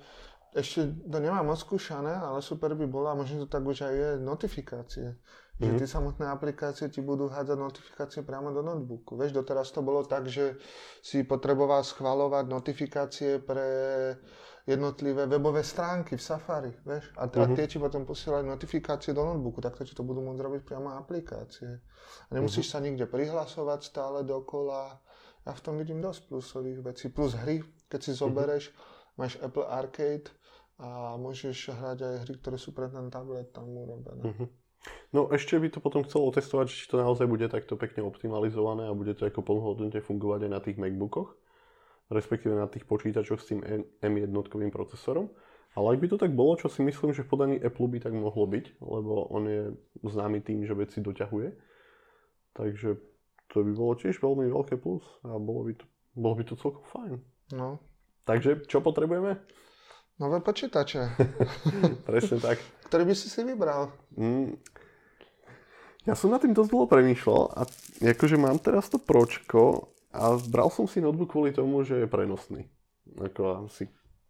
ešte 0.51 0.91
to 1.07 1.17
nemám 1.21 1.53
odskúšané, 1.53 2.17
ale 2.17 2.39
super 2.43 2.73
by 2.73 2.87
bola, 2.87 3.15
možno 3.15 3.45
to 3.45 3.47
tak 3.47 3.63
už 3.63 3.87
aj 3.87 3.93
je, 3.93 4.09
notifikácie. 4.19 5.07
Mm-hmm. 5.15 5.63
Že 5.63 5.71
mhm. 5.71 5.79
tie 5.79 5.89
samotné 5.89 6.25
aplikácie 6.29 6.85
ti 6.91 7.01
budú 7.01 7.31
hádzať 7.31 7.57
notifikácie 7.57 8.21
priamo 8.21 8.53
do 8.53 8.61
notebooku. 8.61 9.17
Vieš, 9.17 9.33
doteraz 9.33 9.73
to 9.73 9.81
bolo 9.81 10.05
tak, 10.05 10.29
že 10.29 10.59
si 11.01 11.25
potreboval 11.25 11.81
schvalovať 11.81 12.45
notifikácie 12.45 13.31
pre 13.41 13.69
jednotlivé 14.67 15.25
webové 15.25 15.63
stránky 15.63 16.19
v 16.19 16.21
Safari, 16.21 16.75
vieš? 16.83 17.07
A, 17.15 17.31
t- 17.31 17.39
uh-huh. 17.39 17.47
a 17.47 17.55
tie 17.55 17.65
ti 17.71 17.79
potom 17.79 18.03
posielajú 18.03 18.43
notifikácie 18.43 19.15
do 19.15 19.23
notebooku, 19.23 19.63
takto 19.63 19.87
ti 19.87 19.95
to 19.95 20.03
budú 20.03 20.19
môcť 20.19 20.43
robiť 20.43 20.61
priamo 20.67 20.91
aplikácie. 20.99 21.79
A 22.27 22.29
nemusíš 22.35 22.67
uh-huh. 22.67 22.83
sa 22.83 22.85
nikde 22.85 23.07
prihlasovať 23.07 23.79
stále 23.87 24.27
dokola. 24.27 24.99
Ja 25.47 25.55
v 25.55 25.63
tom 25.63 25.79
vidím 25.79 26.03
dosť 26.03 26.27
plusových 26.27 26.83
vecí. 26.83 27.07
Plus 27.07 27.31
hry, 27.39 27.63
keď 27.87 27.99
si 28.03 28.11
mhm. 28.11 28.19
zobereš, 28.19 28.63
uh-huh. 28.67 29.23
máš 29.23 29.39
Apple 29.39 29.63
Arcade 29.63 30.27
a 30.77 31.15
môžeš 31.15 31.71
hrať 31.71 31.97
aj 32.03 32.15
hry, 32.27 32.33
ktoré 32.43 32.57
sú 32.59 32.75
pre 32.75 32.91
ten 32.91 33.07
tablet 33.07 33.49
tam 33.55 33.71
urobené. 33.71 34.35
Uh-huh. 34.35 34.47
No 35.15 35.31
ešte 35.31 35.55
by 35.55 35.71
to 35.71 35.79
potom 35.79 36.03
chcelo 36.03 36.27
testovať, 36.35 36.67
či 36.67 36.91
to 36.91 36.99
naozaj 36.99 37.23
bude 37.23 37.47
takto 37.47 37.79
pekne 37.79 38.03
optimalizované 38.03 38.91
a 38.91 38.93
bude 38.93 39.15
to 39.15 39.23
ako 39.23 39.41
plnohodnotne 39.41 40.03
fungovať 40.03 40.39
aj 40.47 40.51
na 40.51 40.59
tých 40.59 40.75
MacBookoch 40.75 41.46
respektíve 42.07 42.55
na 42.55 42.67
tých 42.67 42.87
počítačoch 42.87 43.39
s 43.39 43.49
tým 43.51 43.59
M1 44.03 44.31
procesorom. 44.71 45.31
Ale 45.77 45.93
ak 45.93 45.99
by 46.01 46.07
to 46.09 46.17
tak 46.17 46.33
bolo, 46.33 46.57
čo 46.57 46.73
si 46.73 46.81
myslím, 46.81 47.13
že 47.13 47.21
v 47.21 47.29
podaní 47.29 47.55
Apple 47.61 47.85
by 47.85 47.99
tak 48.01 48.13
mohlo 48.15 48.49
byť, 48.49 48.81
lebo 48.81 49.29
on 49.29 49.43
je 49.45 49.63
známy 50.01 50.41
tým, 50.41 50.65
že 50.65 50.73
veci 50.73 51.05
doťahuje. 51.05 51.53
Takže 52.57 52.89
to 53.53 53.55
by 53.61 53.71
bolo 53.77 53.93
tiež 53.93 54.17
veľmi 54.17 54.49
veľké 54.49 54.81
plus 54.81 55.05
a 55.21 55.37
bolo 55.37 55.69
by 55.69 55.73
to, 55.77 55.85
bolo 56.17 56.33
by 56.33 56.43
to 56.49 56.57
celkom 56.57 56.85
fajn. 56.89 57.13
No. 57.53 57.77
Takže 58.25 58.65
čo 58.65 58.81
potrebujeme? 58.81 59.37
Nové 60.17 60.41
počítače. 60.41 61.13
Presne 62.09 62.41
tak. 62.41 62.57
Ktorý 62.89 63.13
by 63.13 63.13
si 63.13 63.29
si 63.29 63.45
vybral? 63.45 63.93
Mm, 64.17 64.57
ja 66.09 66.15
som 66.15 66.33
na 66.33 66.41
tým 66.41 66.55
dosť 66.55 66.71
dlho 66.71 66.87
premýšľal 66.89 67.41
a 67.53 67.61
akože 68.01 68.39
mám 68.39 68.57
teraz 68.63 68.87
to 68.87 68.97
pročko 68.97 69.91
a 70.17 70.35
bral 70.49 70.73
som 70.73 70.89
si 70.89 70.97
notebook 70.97 71.29
kvôli 71.31 71.53
tomu, 71.53 71.85
že 71.85 72.01
je 72.01 72.07
prenosný. 72.09 72.65
Ako 73.15 73.69
asi 73.69 73.87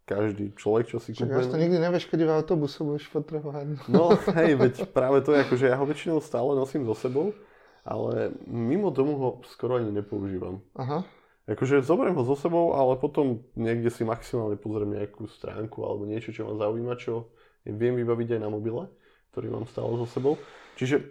každý 0.08 0.56
človek, 0.56 0.88
čo 0.88 0.96
si 1.00 1.12
kúpe. 1.12 1.28
Ja 1.28 1.44
to 1.44 1.60
nikdy 1.60 1.76
nevieš, 1.76 2.08
keď 2.08 2.24
v 2.24 2.32
autobuse 2.32 2.80
budeš 2.80 3.12
potrebovať. 3.12 3.88
No 3.92 4.16
hej, 4.36 4.56
veď 4.56 4.74
práve 4.88 5.20
to 5.20 5.36
je 5.36 5.44
ako, 5.44 5.54
že 5.60 5.66
ja 5.68 5.76
ho 5.76 5.84
väčšinou 5.84 6.24
stále 6.24 6.56
nosím 6.56 6.88
so 6.88 6.96
sebou, 6.96 7.36
ale 7.84 8.32
mimo 8.48 8.88
domu 8.88 9.14
ho 9.20 9.28
skoro 9.52 9.76
ani 9.76 9.92
nepoužívam. 9.92 10.64
Aha. 10.80 11.04
Akože 11.48 11.80
zoberiem 11.80 12.16
ho 12.16 12.24
so 12.24 12.36
sebou, 12.36 12.76
ale 12.76 13.00
potom 13.00 13.40
niekde 13.56 13.88
si 13.88 14.04
maximálne 14.04 14.60
pozriem 14.60 15.00
nejakú 15.00 15.28
stránku 15.28 15.80
alebo 15.80 16.04
niečo, 16.04 16.32
čo 16.32 16.44
ma 16.44 16.56
zaujíma, 16.56 16.96
čo 17.00 17.32
viem 17.64 17.96
vybaviť 17.96 18.36
aj 18.36 18.40
na 18.44 18.52
mobile, 18.52 18.88
ktorý 19.32 19.52
mám 19.52 19.64
stále 19.68 19.92
so 19.96 20.08
sebou. 20.08 20.36
Čiže 20.76 21.08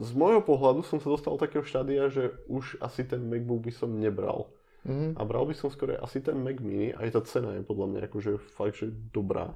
z 0.00 0.10
môjho 0.12 0.42
pohľadu 0.44 0.84
som 0.84 1.00
sa 1.00 1.08
dostal 1.12 1.34
do 1.36 1.42
takého 1.42 1.64
štádia, 1.64 2.12
že 2.12 2.36
už 2.46 2.78
asi 2.84 3.06
ten 3.06 3.24
MacBook 3.24 3.64
by 3.64 3.72
som 3.72 3.90
nebral. 3.96 4.52
Mm-hmm. 4.86 5.18
A 5.18 5.22
bral 5.26 5.44
by 5.46 5.54
som 5.54 5.68
skôr 5.68 5.98
asi 5.98 6.22
ten 6.22 6.38
Mac 6.38 6.62
mini, 6.62 6.94
aj 6.94 7.18
tá 7.18 7.20
cena 7.26 7.58
je 7.58 7.66
podľa 7.66 7.86
mňa 7.90 8.00
akože 8.06 8.32
fakt, 8.54 8.78
že 8.78 8.94
dobrá. 9.10 9.50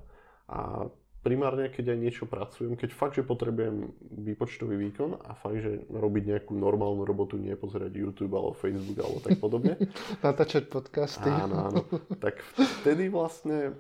A 0.50 0.90
primárne, 1.22 1.70
keď 1.70 1.94
aj 1.94 1.98
niečo 2.02 2.24
pracujem, 2.26 2.74
keď 2.74 2.90
fakt, 2.90 3.14
že 3.14 3.22
potrebujem 3.22 3.92
výpočtový 4.02 4.74
výkon 4.90 5.20
a 5.22 5.38
fakt, 5.38 5.62
že 5.62 5.86
robiť 5.86 6.34
nejakú 6.34 6.52
normálnu 6.56 7.06
robotu, 7.06 7.38
nie 7.38 7.54
pozerať 7.54 7.94
YouTube 7.94 8.34
alebo 8.34 8.56
Facebook 8.56 8.98
alebo 8.98 9.18
tak 9.22 9.38
podobne. 9.38 9.78
Natáčať 10.26 10.66
podcasty. 10.66 11.30
Áno, 11.30 11.70
áno. 11.70 11.80
Tak 12.18 12.42
vtedy 12.82 13.12
vlastne 13.12 13.78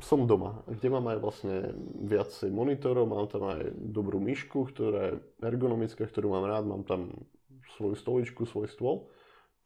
som 0.00 0.24
doma, 0.24 0.62
kde 0.70 0.88
mám 0.88 1.10
aj 1.10 1.18
vlastne 1.18 1.56
viacej 2.06 2.54
monitorov, 2.54 3.10
mám 3.10 3.26
tam 3.26 3.50
aj 3.50 3.74
dobrú 3.76 4.22
myšku, 4.22 4.70
ktorá 4.70 5.10
je 5.10 5.14
ergonomická, 5.42 6.06
ktorú 6.06 6.32
mám 6.32 6.46
rád, 6.46 6.64
mám 6.70 6.86
tam 6.86 7.10
svoju 7.76 7.98
stoličku, 7.98 8.46
svoj 8.46 8.70
stôl. 8.70 9.10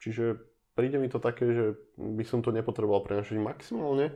Čiže 0.00 0.40
príde 0.72 0.96
mi 0.96 1.10
to 1.12 1.20
také, 1.20 1.46
že 1.52 1.66
by 1.98 2.24
som 2.24 2.40
to 2.40 2.54
nepotreboval 2.54 3.04
prenašať 3.04 3.38
maximálne, 3.38 4.14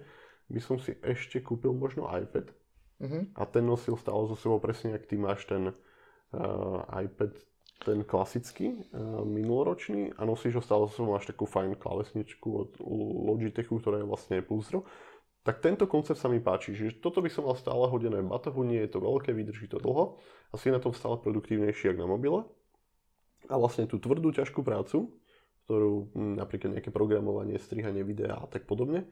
by 0.48 0.60
som 0.62 0.80
si 0.80 0.96
ešte 1.04 1.42
kúpil 1.44 1.76
možno 1.76 2.08
iPad 2.08 2.50
uh-huh. 3.02 3.22
a 3.34 3.42
ten 3.46 3.64
nosil 3.66 3.98
stále 3.98 4.26
so 4.30 4.36
sebou 4.38 4.58
presne, 4.62 4.94
ak 4.94 5.08
ty 5.10 5.18
máš 5.18 5.46
ten 5.46 5.72
uh, 5.72 6.80
iPad 6.88 7.34
ten 7.82 8.06
klasický, 8.06 8.78
uh, 8.94 9.26
minuloročný 9.26 10.14
a 10.14 10.22
nosíš 10.22 10.58
ho 10.58 10.62
stále 10.62 10.86
so 10.86 11.02
sebou, 11.02 11.18
máš 11.18 11.26
takú 11.26 11.50
fajn 11.50 11.82
klávesničku 11.82 12.48
od 12.48 12.70
Logitechu, 13.26 13.82
ktorá 13.82 13.98
je 13.98 14.06
vlastne 14.06 14.38
Pulsro. 14.38 14.86
Tak 15.42 15.58
tento 15.58 15.90
koncept 15.90 16.22
sa 16.22 16.30
mi 16.30 16.38
páči, 16.38 16.70
že 16.70 17.02
toto 17.02 17.18
by 17.18 17.26
som 17.26 17.50
mal 17.50 17.58
stále 17.58 17.90
hodené 17.90 18.22
v 18.22 18.30
batohu, 18.30 18.62
nie 18.62 18.78
je 18.86 18.94
to 18.94 19.02
veľké, 19.02 19.34
vydrží 19.34 19.66
to 19.66 19.82
dlho 19.82 20.22
a 20.50 20.54
si 20.54 20.70
na 20.70 20.78
tom 20.78 20.94
stále 20.94 21.18
produktívnejší 21.18 21.90
ako 21.90 21.98
na 21.98 22.08
mobile. 22.08 22.40
A 23.50 23.58
vlastne 23.58 23.90
tú 23.90 23.98
tvrdú, 23.98 24.30
ťažkú 24.30 24.62
prácu, 24.62 25.10
ktorú 25.66 26.14
hm, 26.14 26.38
napríklad 26.38 26.78
nejaké 26.78 26.94
programovanie, 26.94 27.58
strihanie 27.58 28.06
videa 28.06 28.38
a 28.38 28.46
tak 28.46 28.70
podobne, 28.70 29.10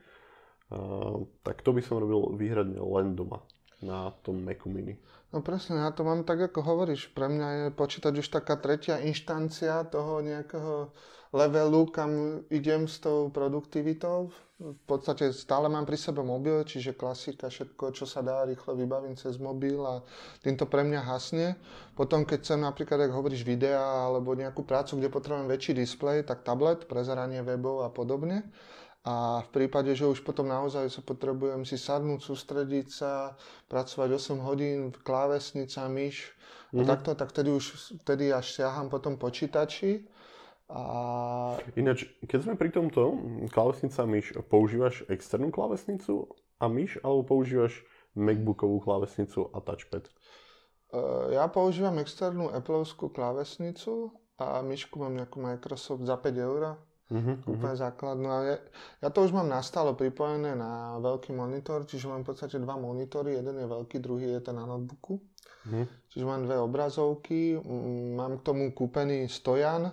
uh, 0.71 1.27
tak 1.43 1.67
to 1.67 1.75
by 1.75 1.83
som 1.83 1.99
robil 1.99 2.39
výhradne 2.39 2.79
len 2.79 3.19
doma 3.19 3.43
na 3.83 4.15
tom 4.23 4.45
Macu 4.45 4.71
Mini. 4.71 4.95
No 5.33 5.41
presne, 5.41 5.83
ja 5.83 5.91
to 5.91 6.05
mám 6.05 6.23
tak, 6.29 6.53
ako 6.53 6.63
hovoríš. 6.63 7.11
Pre 7.17 7.27
mňa 7.27 7.49
je 7.49 7.67
počítať 7.73 8.13
už 8.13 8.29
taká 8.29 8.61
tretia 8.61 9.01
inštancia 9.01 9.83
toho 9.89 10.21
nejakého 10.21 10.93
levelu, 11.31 11.87
kam 11.91 12.43
idem 12.51 12.91
s 12.91 12.99
tou 12.99 13.31
produktivitou. 13.31 14.31
V 14.61 14.77
podstate 14.85 15.33
stále 15.33 15.73
mám 15.73 15.89
pri 15.89 15.97
sebe 15.97 16.21
mobil, 16.21 16.61
čiže 16.69 16.93
klasika, 16.93 17.49
všetko, 17.49 17.97
čo 17.97 18.05
sa 18.05 18.21
dá, 18.21 18.45
rýchlo 18.45 18.77
vybavím 18.77 19.17
cez 19.17 19.41
mobil 19.41 19.81
a 19.81 20.05
týmto 20.45 20.69
pre 20.69 20.85
mňa 20.85 21.01
hasne. 21.01 21.57
Potom, 21.97 22.29
keď 22.29 22.39
chcem 22.45 22.61
napríklad, 22.61 23.09
ak 23.09 23.17
hovoríš 23.17 23.41
videa 23.41 23.81
alebo 23.81 24.37
nejakú 24.37 24.61
prácu, 24.69 25.01
kde 25.01 25.09
potrebujem 25.09 25.49
väčší 25.49 25.73
displej, 25.73 26.29
tak 26.29 26.45
tablet, 26.45 26.85
prezeranie 26.85 27.41
webov 27.41 27.89
a 27.89 27.89
podobne. 27.89 28.45
A 29.01 29.41
v 29.41 29.49
prípade, 29.49 29.97
že 29.97 30.05
už 30.05 30.21
potom 30.21 30.45
naozaj 30.45 30.93
sa 30.93 31.01
potrebujem 31.01 31.65
si 31.65 31.81
sadnúť, 31.81 32.21
sústrediť 32.21 32.87
sa, 32.93 33.33
pracovať 33.73 34.13
8 34.13 34.45
hodín, 34.45 34.93
klávesnica, 34.93 35.89
myš 35.89 36.37
mm-hmm. 36.37 36.77
a 36.77 36.83
mhm. 36.85 36.91
takto, 36.91 37.11
tak 37.17 37.33
vtedy 37.33 37.49
už 37.49 37.97
vtedy 38.05 38.29
až 38.29 38.61
siaham 38.61 38.93
potom 38.93 39.17
počítači. 39.17 40.05
A... 40.71 40.83
Ináč, 41.75 42.07
keď 42.31 42.47
sme 42.47 42.55
pri 42.55 42.71
tomto, 42.71 43.19
klávesnica 43.51 44.07
myš, 44.07 44.39
používaš 44.47 45.03
externú 45.11 45.51
klávesnicu 45.51 46.31
a 46.63 46.71
myš, 46.71 47.03
alebo 47.03 47.27
používaš 47.27 47.83
MacBookovú 48.15 48.79
klávesnicu 48.79 49.51
a 49.51 49.59
touchpad? 49.59 50.07
Uh, 50.91 51.35
ja 51.35 51.47
používam 51.51 51.99
externú 51.99 52.51
Appleovskú 52.55 53.11
klávesnicu 53.11 54.15
a 54.39 54.63
myšku 54.63 54.99
mám 55.03 55.15
nejakú 55.19 55.43
Microsoft 55.43 56.07
za 56.07 56.15
5 56.19 56.39
eur 56.39 56.79
Uh-huh, 57.11 57.43
úplne 57.43 57.75
uh-huh. 57.75 57.91
základnú. 57.91 58.29
A 58.31 58.39
ja, 58.47 58.57
ja 59.03 59.09
to 59.11 59.27
už 59.27 59.35
mám 59.35 59.51
nastalo 59.51 59.99
pripojené 59.99 60.55
na 60.55 60.95
veľký 61.03 61.35
monitor, 61.35 61.83
čiže 61.83 62.07
mám 62.07 62.23
v 62.23 62.31
podstate 62.31 62.63
dva 62.63 62.79
monitory, 62.79 63.35
jeden 63.35 63.59
je 63.59 63.67
veľký, 63.67 63.99
druhý 63.99 64.39
je 64.39 64.47
ten 64.47 64.55
na 64.55 64.63
notebooku. 64.63 65.19
Uh-huh. 65.19 65.85
Čiže 66.07 66.23
mám 66.23 66.47
dve 66.47 66.63
obrazovky, 66.63 67.59
mám 68.15 68.39
k 68.39 68.47
tomu 68.47 68.71
kúpený 68.71 69.27
stojan, 69.27 69.91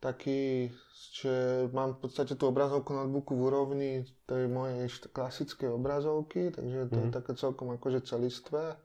taký, 0.00 0.72
že 1.12 1.68
mám 1.76 1.94
v 1.94 2.08
podstate 2.08 2.32
tú 2.34 2.48
obrazovku 2.48 2.96
notebooku 2.96 3.36
v 3.36 3.44
úrovni 3.44 3.92
tej 4.24 4.48
mojej 4.48 4.88
klasickej 5.12 5.76
obrazovky, 5.76 6.50
takže 6.50 6.88
to 6.88 6.96
uh-huh. 6.96 7.06
je 7.12 7.16
také 7.16 7.32
celkom 7.36 7.76
akože 7.76 8.00
celistvé. 8.08 8.80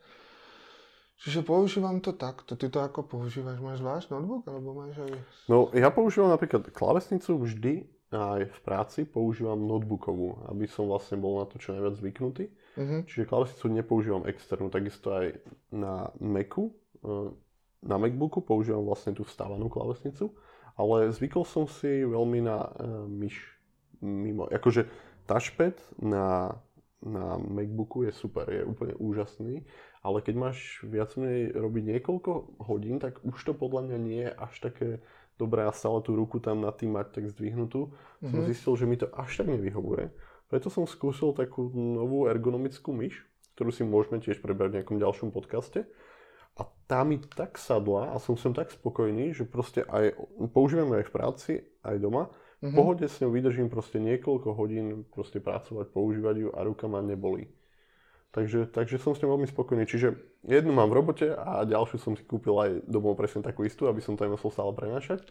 Čiže 1.16 1.48
používam 1.48 2.04
to 2.04 2.12
takto. 2.12 2.60
Ty 2.60 2.68
to 2.68 2.80
ako 2.84 3.08
používaš? 3.08 3.64
Máš 3.64 3.80
zvlášť 3.80 4.12
notebook? 4.12 4.44
Alebo 4.52 4.76
máš 4.76 5.00
aj... 5.00 5.16
No, 5.48 5.72
ja 5.72 5.88
používam 5.88 6.28
napríklad 6.28 6.68
klávesnicu 6.76 7.40
vždy 7.40 7.88
aj 8.12 8.52
v 8.52 8.60
práci 8.64 9.08
používam 9.08 9.60
notebookovú, 9.64 10.52
aby 10.52 10.68
som 10.68 10.92
vlastne 10.92 11.16
bol 11.16 11.40
na 11.40 11.48
to 11.48 11.56
čo 11.56 11.72
najviac 11.72 11.96
zvyknutý. 11.96 12.52
Uh-huh. 12.76 13.02
Čiže 13.08 13.32
klávesnicu 13.32 13.66
nepoužívam 13.72 14.28
externú, 14.28 14.68
takisto 14.68 15.16
aj 15.16 15.40
na 15.72 16.12
Macu. 16.20 16.76
E, 17.00 17.32
na 17.86 17.96
Macbooku 17.96 18.44
používam 18.44 18.84
vlastne 18.84 19.16
tú 19.16 19.24
vstávanú 19.24 19.72
klávesnicu, 19.72 20.36
ale 20.76 21.12
zvykol 21.12 21.48
som 21.48 21.66
si 21.68 22.04
veľmi 22.04 22.40
na 22.44 22.58
uh, 22.68 23.08
myš 23.08 23.36
mimo. 24.04 24.48
Akože 24.52 24.88
touchpad 25.26 25.80
na, 26.00 26.60
na 27.00 27.40
Macbooku 27.40 28.06
je 28.06 28.12
super, 28.12 28.46
je 28.52 28.62
úplne 28.68 28.94
úžasný 29.00 29.64
ale 30.06 30.22
keď 30.22 30.36
máš 30.38 30.86
viac 30.86 31.18
menej 31.18 31.58
robiť 31.58 31.84
niekoľko 31.98 32.62
hodín, 32.70 33.02
tak 33.02 33.18
už 33.26 33.42
to 33.42 33.58
podľa 33.58 33.90
mňa 33.90 33.98
nie 33.98 34.22
je 34.30 34.32
až 34.38 34.54
také 34.62 34.90
dobré 35.42 35.66
a 35.66 35.74
stále 35.74 35.98
tú 36.06 36.14
ruku 36.14 36.38
tam 36.38 36.62
nad 36.62 36.78
tým 36.78 36.94
mať 36.94 37.18
tak 37.18 37.26
zdvihnutú. 37.34 37.90
Mm-hmm. 37.90 38.30
Som 38.30 38.40
mhm. 38.46 38.48
zistil, 38.54 38.74
že 38.78 38.86
mi 38.86 39.02
to 39.02 39.10
až 39.18 39.42
tak 39.42 39.50
nevyhovuje. 39.50 40.14
Preto 40.46 40.70
som 40.70 40.86
skúsil 40.86 41.34
takú 41.34 41.74
novú 41.74 42.30
ergonomickú 42.30 42.94
myš, 42.94 43.26
ktorú 43.58 43.74
si 43.74 43.82
môžeme 43.82 44.22
tiež 44.22 44.46
prebrať 44.46 44.70
v 44.70 44.76
nejakom 44.80 45.02
ďalšom 45.02 45.34
podcaste. 45.34 45.90
A 46.56 46.68
tá 46.88 47.04
mi 47.04 47.20
tak 47.20 47.60
sadla 47.60 48.16
a 48.16 48.20
som 48.20 48.40
som 48.40 48.56
tak 48.56 48.72
spokojný, 48.72 49.36
že 49.36 49.44
proste 49.44 49.84
aj 49.84 50.16
používam 50.56 50.96
aj 50.96 51.08
v 51.08 51.14
práci, 51.14 51.52
aj 51.84 52.00
doma. 52.00 52.32
Mm-hmm. 52.64 52.72
V 52.72 52.72
pohode 52.72 53.06
s 53.06 53.20
ňou 53.20 53.36
vydržím 53.36 53.68
proste 53.68 54.00
niekoľko 54.00 54.56
hodín 54.56 55.04
proste 55.12 55.44
pracovať, 55.44 55.92
používať 55.92 56.36
ju 56.48 56.50
a 56.56 56.60
ruka 56.64 56.88
ma 56.88 57.04
nebolí. 57.04 57.52
Takže, 58.36 58.68
takže 58.68 59.00
som 59.00 59.16
s 59.16 59.24
ňou 59.24 59.40
veľmi 59.40 59.48
spokojný. 59.48 59.88
Čiže 59.88 60.16
jednu 60.44 60.76
mám 60.76 60.92
v 60.92 61.00
robote 61.00 61.28
a 61.32 61.64
ďalšiu 61.64 61.98
som 62.00 62.14
si 62.20 62.24
kúpil 62.28 62.56
aj 62.60 62.72
domov 62.84 63.16
presne 63.16 63.40
takú 63.40 63.64
istú, 63.64 63.88
aby 63.88 64.04
som 64.04 64.20
to 64.20 64.28
musel 64.28 64.52
stále 64.52 64.76
prenášať. 64.76 65.24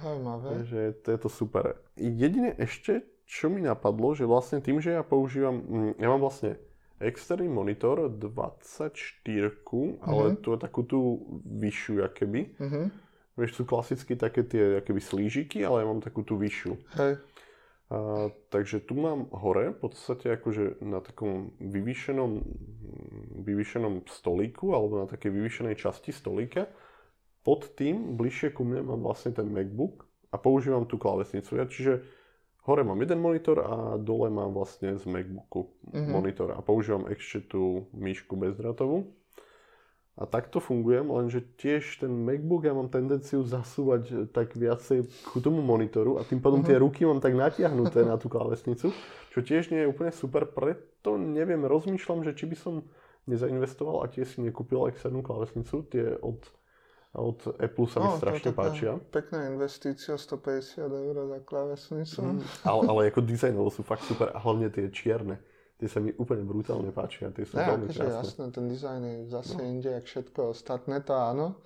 Zaujímavé. 0.00 0.48
Takže 0.60 0.80
to 1.04 1.08
je 1.08 1.18
to 1.20 1.28
super. 1.32 1.64
Jedine 1.96 2.52
ešte, 2.60 3.04
čo 3.24 3.48
mi 3.48 3.64
napadlo, 3.64 4.12
že 4.12 4.28
vlastne 4.28 4.60
tým, 4.60 4.80
že 4.80 4.96
ja 4.96 5.04
používam, 5.04 5.56
mm, 5.60 5.92
ja 6.00 6.08
mám 6.12 6.20
vlastne 6.20 6.60
externý 7.00 7.48
monitor 7.48 8.12
24, 8.12 8.92
uh-huh. 9.24 9.98
ale 10.04 10.36
mhm. 10.36 10.44
je 10.44 10.58
takú 10.60 10.84
tú 10.84 11.24
vyššiu, 11.48 12.04
akéby. 12.04 12.40
Uh-huh. 12.60 12.86
Vieš, 13.40 13.50
sú 13.56 13.62
klasicky 13.64 14.20
také 14.20 14.44
tie 14.44 14.84
akéby 14.84 15.00
slížiky, 15.00 15.64
ale 15.64 15.80
ja 15.80 15.86
mám 15.88 16.04
takú 16.04 16.20
tú 16.20 16.36
vyššiu. 16.36 16.76
Hej. 17.00 17.12
A, 17.90 18.28
takže 18.52 18.84
tu 18.84 18.94
mám 18.94 19.32
hore, 19.32 19.72
v 19.72 19.78
podstate 19.80 20.30
akože 20.36 20.84
na 20.84 21.00
takom 21.00 21.56
vyvýšenom, 21.58 22.30
vyvýšenom 23.42 24.04
stolíku, 24.06 24.76
alebo 24.76 25.02
na 25.02 25.06
takej 25.08 25.32
vyvýšenej 25.32 25.74
časti 25.80 26.12
stolíka. 26.12 26.68
Pod 27.40 27.72
tým, 27.72 28.20
bližšie 28.20 28.52
ku 28.52 28.68
mne, 28.68 28.84
mám 28.84 29.00
vlastne 29.00 29.32
ten 29.32 29.48
MacBook 29.48 30.04
a 30.30 30.36
používam 30.36 30.84
tú 30.84 31.00
klávesnicu. 31.00 31.56
Ja, 31.56 31.64
čiže 31.64 32.04
hore 32.64 32.84
mám 32.84 33.00
jeden 33.00 33.20
monitor 33.20 33.60
a 33.64 33.96
dole 33.96 34.28
mám 34.28 34.52
vlastne 34.52 34.96
z 34.98 35.04
MacBooku 35.08 35.70
mm-hmm. 35.90 36.10
monitor 36.10 36.48
a 36.52 36.60
používam 36.60 37.08
ešte 37.08 37.46
tú 37.56 37.88
myšku 37.96 38.36
bezdrátovú. 38.36 39.08
A 40.20 40.28
takto 40.28 40.60
fungujem, 40.60 41.08
lenže 41.08 41.40
tiež 41.56 42.04
ten 42.04 42.12
MacBook 42.12 42.68
ja 42.68 42.76
mám 42.76 42.92
tendenciu 42.92 43.40
zasúvať 43.40 44.28
tak 44.36 44.52
viacej 44.52 45.08
k 45.08 45.32
tomu 45.40 45.64
monitoru 45.64 46.20
a 46.20 46.28
tým 46.28 46.44
pádom 46.44 46.60
uh-huh. 46.60 46.76
tie 46.76 46.76
ruky 46.76 47.08
mám 47.08 47.24
tak 47.24 47.32
natiahnuté 47.32 48.04
na 48.04 48.20
tú 48.20 48.28
klávesnicu, 48.28 48.92
čo 49.32 49.38
tiež 49.40 49.72
nie 49.72 49.80
je 49.80 49.88
úplne 49.88 50.12
super, 50.12 50.44
preto 50.44 51.16
neviem, 51.16 51.64
rozmýšľam, 51.64 52.20
že 52.28 52.36
či 52.36 52.52
by 52.52 52.56
som 52.58 52.74
nezainvestoval 53.32 54.04
a 54.04 54.10
tiež 54.12 54.36
si 54.36 54.38
nekúpil 54.44 54.92
externú 54.92 55.24
klávesnicu, 55.24 55.88
tie 55.88 56.12
od, 56.20 56.36
od 57.10 57.38
Apple 57.58 57.88
sa 57.90 57.98
mi 57.98 58.08
no, 58.10 58.18
strašne 58.18 58.50
páčia. 58.54 58.90
Pekná 59.10 59.50
investícia, 59.50 60.14
150 60.14 60.86
eur 60.86 61.16
za 61.26 61.38
klávesnicu. 61.42 62.22
Mm, 62.22 62.42
ale, 62.62 62.82
ale 62.86 63.00
ako 63.10 63.20
dizajnovo 63.26 63.70
sú 63.74 63.82
fakt 63.82 64.06
super 64.06 64.30
a 64.30 64.38
hlavne 64.38 64.70
tie 64.70 64.86
čierne 64.94 65.42
tie 65.80 65.88
sa 65.88 65.96
mi 65.96 66.12
úplne 66.12 66.44
brutálne 66.44 66.92
páčia, 66.92 67.32
tie 67.32 67.48
sú 67.48 67.56
ja, 67.56 67.72
veľmi 67.72 67.88
akože 67.88 68.04
krásne. 68.04 68.20
Jasné, 68.20 68.44
ten 68.52 68.64
dizajn 68.68 69.00
je 69.00 69.16
zase 69.32 69.56
no. 69.56 69.64
inde, 69.64 69.88
jak 69.96 70.04
všetko 70.04 70.40
ostatné, 70.52 71.00
to 71.00 71.16
áno. 71.16 71.56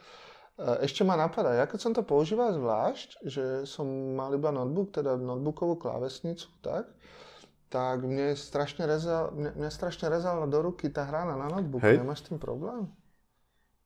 E, 0.55 0.87
ešte 0.87 1.03
ma 1.03 1.19
napadá, 1.19 1.59
ja 1.59 1.67
keď 1.67 1.81
som 1.83 1.91
to 1.91 2.07
používal 2.07 2.55
zvlášť, 2.55 3.27
že 3.27 3.45
som 3.67 3.91
mal 4.15 4.31
iba 4.31 4.55
notebook, 4.55 4.95
teda 4.95 5.19
notebookovú 5.19 5.83
klávesnicu, 5.83 6.47
tak, 6.63 6.87
tak 7.75 8.07
mne 8.07 8.39
strašne 8.39 8.87
rezal, 8.87 9.35
mne, 9.35 9.51
mne 9.59 9.71
strašne 9.75 10.07
rezala 10.07 10.47
do 10.47 10.63
ruky 10.63 10.95
tá 10.95 11.11
hrána 11.11 11.35
na 11.35 11.51
notebooku. 11.51 11.83
Hej. 11.83 11.99
Nemáš 11.99 12.23
s 12.23 12.27
tým 12.31 12.39
problém? 12.39 12.87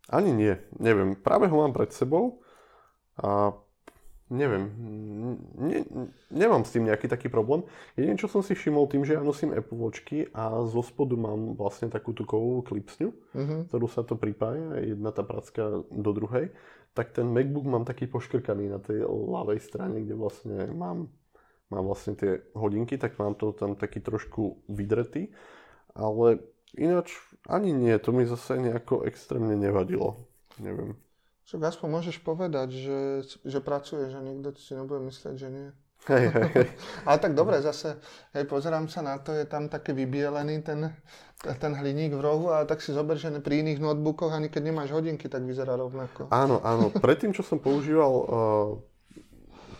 Ani 0.08 0.32
nie, 0.32 0.56
neviem. 0.80 1.12
Práve 1.14 1.52
ho 1.52 1.56
mám 1.60 1.76
pred 1.76 1.92
sebou 1.92 2.40
a 3.20 3.52
neviem, 4.28 4.68
ne, 5.56 5.84
nemám 6.28 6.64
s 6.64 6.72
tým 6.76 6.88
nejaký 6.88 7.08
taký 7.08 7.28
problém. 7.32 7.64
Jedine, 7.96 8.20
čo 8.20 8.28
som 8.28 8.44
si 8.44 8.52
všimol 8.52 8.88
tým, 8.88 9.04
že 9.04 9.16
ja 9.16 9.24
nosím 9.24 9.56
Apple 9.56 9.76
Watchky 9.76 10.32
a 10.32 10.64
zo 10.68 10.84
spodu 10.84 11.16
mám 11.16 11.56
vlastne 11.56 11.88
takú 11.88 12.12
tú 12.12 12.28
kovovú 12.28 12.60
klipsňu, 12.64 13.08
uh-huh. 13.08 13.60
ktorú 13.72 13.88
sa 13.88 14.04
to 14.04 14.20
pripája, 14.20 14.84
jedna 14.84 15.12
tá 15.12 15.24
pracka 15.24 15.80
do 15.88 16.10
druhej, 16.12 16.52
tak 16.92 17.16
ten 17.16 17.28
MacBook 17.28 17.64
mám 17.64 17.84
taký 17.88 18.08
poškrkaný 18.08 18.68
na 18.68 18.80
tej 18.80 19.04
ľavej 19.08 19.60
strane, 19.64 20.04
kde 20.04 20.14
vlastne 20.16 20.72
mám 20.72 21.08
mám 21.68 21.84
vlastne 21.84 22.16
tie 22.16 22.40
hodinky, 22.56 22.96
tak 22.96 23.20
mám 23.20 23.36
to 23.36 23.52
tam 23.52 23.76
taký 23.76 24.00
trošku 24.00 24.64
vydretý, 24.72 25.28
ale 25.92 26.40
ináč 26.76 27.16
ani 27.48 27.72
nie, 27.72 27.96
to 27.96 28.12
mi 28.12 28.28
zase 28.28 28.60
nejako 28.60 29.08
extrémne 29.08 29.56
nevadilo. 29.56 30.28
Neviem. 30.60 30.98
Však 31.48 31.64
aspoň 31.64 31.88
môžeš 31.88 32.16
povedať, 32.20 32.68
že, 32.76 33.00
že 33.48 33.64
pracuješ 33.64 34.12
a 34.12 34.20
nikto 34.20 34.52
si 34.60 34.76
nebude 34.76 35.08
myslieť, 35.08 35.34
že 35.40 35.48
nie. 35.48 35.68
Hej, 36.06 36.30
hej, 36.30 36.48
hej. 36.54 36.68
Ale 37.08 37.18
tak 37.18 37.32
dobre, 37.32 37.58
zase, 37.64 37.98
hej, 38.36 38.44
pozerám 38.44 38.86
sa 38.92 39.00
na 39.00 39.16
to, 39.16 39.32
je 39.32 39.48
tam 39.48 39.66
také 39.72 39.96
vybielený 39.96 40.60
ten, 40.62 40.92
ten 41.40 41.72
hliník 41.72 42.14
v 42.14 42.20
rohu 42.20 42.52
a 42.52 42.68
tak 42.68 42.84
si 42.84 42.92
zober, 42.92 43.16
že 43.16 43.32
pri 43.40 43.64
iných 43.64 43.80
notebookoch, 43.80 44.28
ani 44.28 44.52
keď 44.52 44.62
nemáš 44.68 44.92
hodinky, 44.92 45.26
tak 45.26 45.42
vyzerá 45.48 45.74
rovnako. 45.74 46.28
Áno, 46.28 46.60
áno. 46.62 46.92
Predtým, 47.04 47.32
čo 47.32 47.40
som 47.40 47.58
používal 47.58 48.12
uh, 48.12 48.26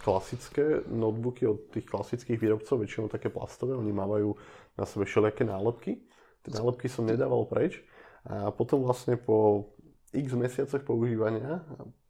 klasické 0.03 0.89
notebooky 0.89 1.45
od 1.45 1.69
tých 1.69 1.85
klasických 1.85 2.41
výrobcov, 2.41 2.81
väčšinou 2.81 3.13
také 3.13 3.29
plastové, 3.29 3.77
oni 3.77 3.93
mávajú 3.93 4.33
na 4.81 4.85
sebe 4.89 5.05
všelijaké 5.05 5.45
nálepky. 5.45 6.01
Nálepky 6.49 6.89
som 6.89 7.05
nedával 7.05 7.45
preč 7.47 7.81
a 8.25 8.51
potom 8.53 8.85
vlastne 8.85 9.17
po 9.17 9.71
x 10.13 10.33
mesiacoch 10.33 10.83
používania, 10.85 11.63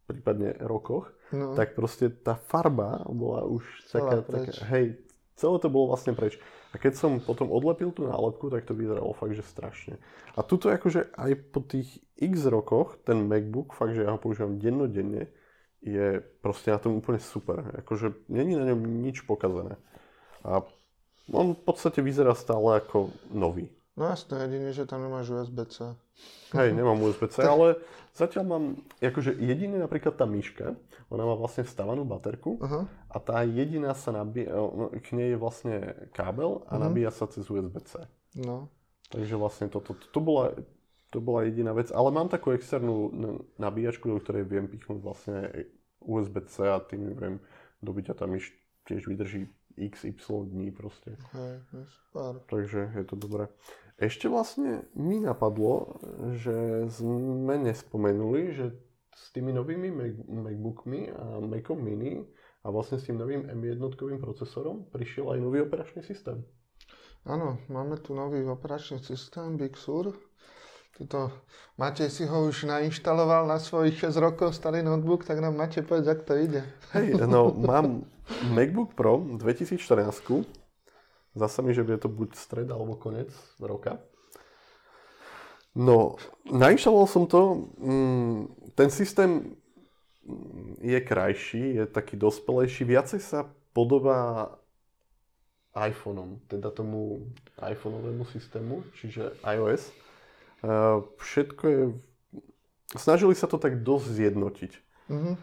prípadne 0.08 0.56
rokoch, 0.62 1.10
no. 1.34 1.52
tak 1.58 1.74
proste 1.76 2.08
tá 2.08 2.38
farba 2.38 3.04
bola 3.10 3.44
už 3.44 3.62
taká, 3.92 4.24
taká, 4.24 4.52
hej, 4.72 4.96
celé 5.38 5.56
to 5.60 5.68
bolo 5.68 5.94
vlastne 5.94 6.16
preč. 6.16 6.40
A 6.72 6.76
keď 6.76 7.00
som 7.00 7.22
potom 7.22 7.48
odlepil 7.48 7.94
tú 7.94 8.04
nálepku, 8.04 8.52
tak 8.52 8.68
to 8.68 8.76
vyzeralo 8.76 9.16
fakt, 9.16 9.32
že 9.32 9.46
strašne. 9.46 9.96
A 10.36 10.44
tuto 10.44 10.68
akože 10.68 11.16
aj 11.16 11.32
po 11.54 11.64
tých 11.64 12.02
x 12.18 12.44
rokoch, 12.50 13.00
ten 13.06 13.24
MacBook, 13.24 13.72
fakt, 13.72 13.96
že 13.96 14.04
ja 14.04 14.12
ho 14.12 14.20
používam 14.20 14.60
dennodenne, 14.60 15.32
je 15.78 16.20
proste 16.42 16.74
na 16.74 16.82
tom 16.82 16.98
úplne 16.98 17.22
super. 17.22 17.62
Akože 17.80 18.26
není 18.26 18.58
na 18.58 18.66
ňom 18.74 18.82
nič 18.82 19.22
pokazané. 19.22 19.78
A 20.42 20.66
on 21.30 21.54
v 21.54 21.62
podstate 21.62 22.02
vyzerá 22.02 22.34
stále 22.34 22.82
ako 22.82 23.14
nový. 23.30 23.70
No 23.98 24.06
jasné, 24.06 24.46
jediné, 24.46 24.70
že 24.70 24.86
tam 24.86 25.02
nemáš 25.02 25.26
USB-C. 25.26 25.90
Hej, 26.54 26.70
nemám 26.70 27.02
USB-C, 27.02 27.42
ale 27.54 27.82
zatiaľ 28.14 28.44
mám, 28.46 28.64
akože 29.02 29.34
jediné 29.42 29.82
napríklad 29.82 30.14
tá 30.14 30.22
myška, 30.22 30.78
ona 31.10 31.26
má 31.26 31.34
vlastne 31.34 31.66
vstávanú 31.66 32.06
baterku 32.06 32.62
uh-huh. 32.62 32.86
a 32.86 33.16
tá 33.18 33.42
jediná 33.42 33.98
sa 33.98 34.14
nabíja, 34.14 34.54
no, 34.54 34.94
k 34.94 35.08
nej 35.18 35.34
je 35.34 35.38
vlastne 35.40 35.74
kábel 36.14 36.62
a 36.70 36.78
uh-huh. 36.78 36.84
nabíja 36.86 37.10
sa 37.10 37.26
cez 37.26 37.50
USB-C. 37.50 38.06
No. 38.38 38.70
Takže 39.10 39.34
vlastne 39.34 39.66
toto, 39.66 39.98
to, 39.98 40.06
to, 40.06 40.06
to, 40.14 40.20
bola, 40.22 40.54
to 41.10 41.18
bola 41.18 41.48
jediná 41.50 41.74
vec, 41.74 41.90
ale 41.90 42.14
mám 42.14 42.30
takú 42.30 42.54
externú 42.54 43.10
nabíjačku, 43.58 44.06
do 44.06 44.22
ktorej 44.22 44.46
viem 44.46 44.70
pichnúť 44.70 45.00
vlastne 45.02 45.38
USB-C 46.06 46.54
a 46.70 46.78
tým 46.78 47.18
viem 47.18 47.42
dobiť 47.82 48.14
a 48.14 48.14
tá 48.14 48.30
myš 48.30 48.54
tiež 48.86 49.10
vydrží 49.10 49.50
XY 49.78 50.50
dní 50.50 50.70
proste. 50.70 51.14
Hej, 51.32 51.54
super. 51.86 52.42
Takže 52.50 52.92
je 52.98 53.04
to 53.06 53.16
dobré. 53.16 53.46
Ešte 53.98 54.30
vlastne 54.30 54.86
mi 54.94 55.18
napadlo, 55.18 55.98
že 56.38 56.86
sme 56.86 57.58
nespomenuli, 57.58 58.54
že 58.54 58.70
s 59.10 59.34
tými 59.34 59.50
novými 59.50 59.90
MacBookmi 60.30 61.10
a 61.10 61.42
Macom 61.42 61.82
Mini 61.82 62.22
a 62.62 62.70
vlastne 62.70 63.02
s 63.02 63.10
tým 63.10 63.18
novým 63.18 63.50
M1 63.50 63.82
procesorom 64.22 64.86
prišiel 64.94 65.34
aj 65.34 65.38
nový 65.42 65.66
operačný 65.66 66.06
systém. 66.06 66.46
Áno, 67.26 67.58
máme 67.66 67.98
tu 67.98 68.14
nový 68.14 68.46
operačný 68.46 69.02
systém 69.02 69.58
Big 69.58 69.74
Sur. 69.74 70.14
Tuto, 70.94 71.34
Matej 71.74 72.10
si 72.10 72.22
ho 72.26 72.46
už 72.46 72.70
nainštaloval 72.70 73.50
na 73.50 73.58
svojich 73.58 73.98
6 73.98 74.14
rokov 74.22 74.54
starý 74.54 74.82
notebook, 74.86 75.26
tak 75.26 75.42
nám 75.42 75.58
Matej 75.58 75.82
povedz, 75.82 76.06
ak 76.06 76.22
to 76.22 76.38
ide. 76.38 76.62
Hej, 76.94 77.18
no 77.26 77.50
mám 77.70 78.06
MacBook 78.54 78.94
Pro 78.94 79.26
2014 79.26 79.82
Zasa 81.38 81.62
mi, 81.62 81.70
že 81.70 81.86
bude 81.86 82.02
to 82.02 82.10
buď 82.10 82.34
stred 82.34 82.68
alebo 82.68 82.98
koniec 82.98 83.30
roka. 83.62 84.02
No, 85.78 86.18
nainštaloval 86.50 87.06
som 87.06 87.30
to. 87.30 87.70
Mm, 87.78 88.50
ten 88.74 88.90
systém 88.90 89.54
je 90.82 90.98
krajší, 91.00 91.78
je 91.78 91.84
taký 91.86 92.18
dospelejší, 92.18 92.84
viacej 92.84 93.22
sa 93.22 93.46
podobá 93.72 94.58
iPhoneom, 95.78 96.42
teda 96.50 96.74
tomu 96.74 97.30
iPhoneovému 97.62 98.26
systému, 98.34 98.82
čiže 98.98 99.38
iOS. 99.46 99.94
Všetko 101.22 101.64
je... 101.68 101.82
Snažili 102.98 103.38
sa 103.38 103.46
to 103.46 103.60
tak 103.60 103.84
dosť 103.86 104.06
zjednotiť. 104.10 104.72
Mm-hmm. 105.08 105.34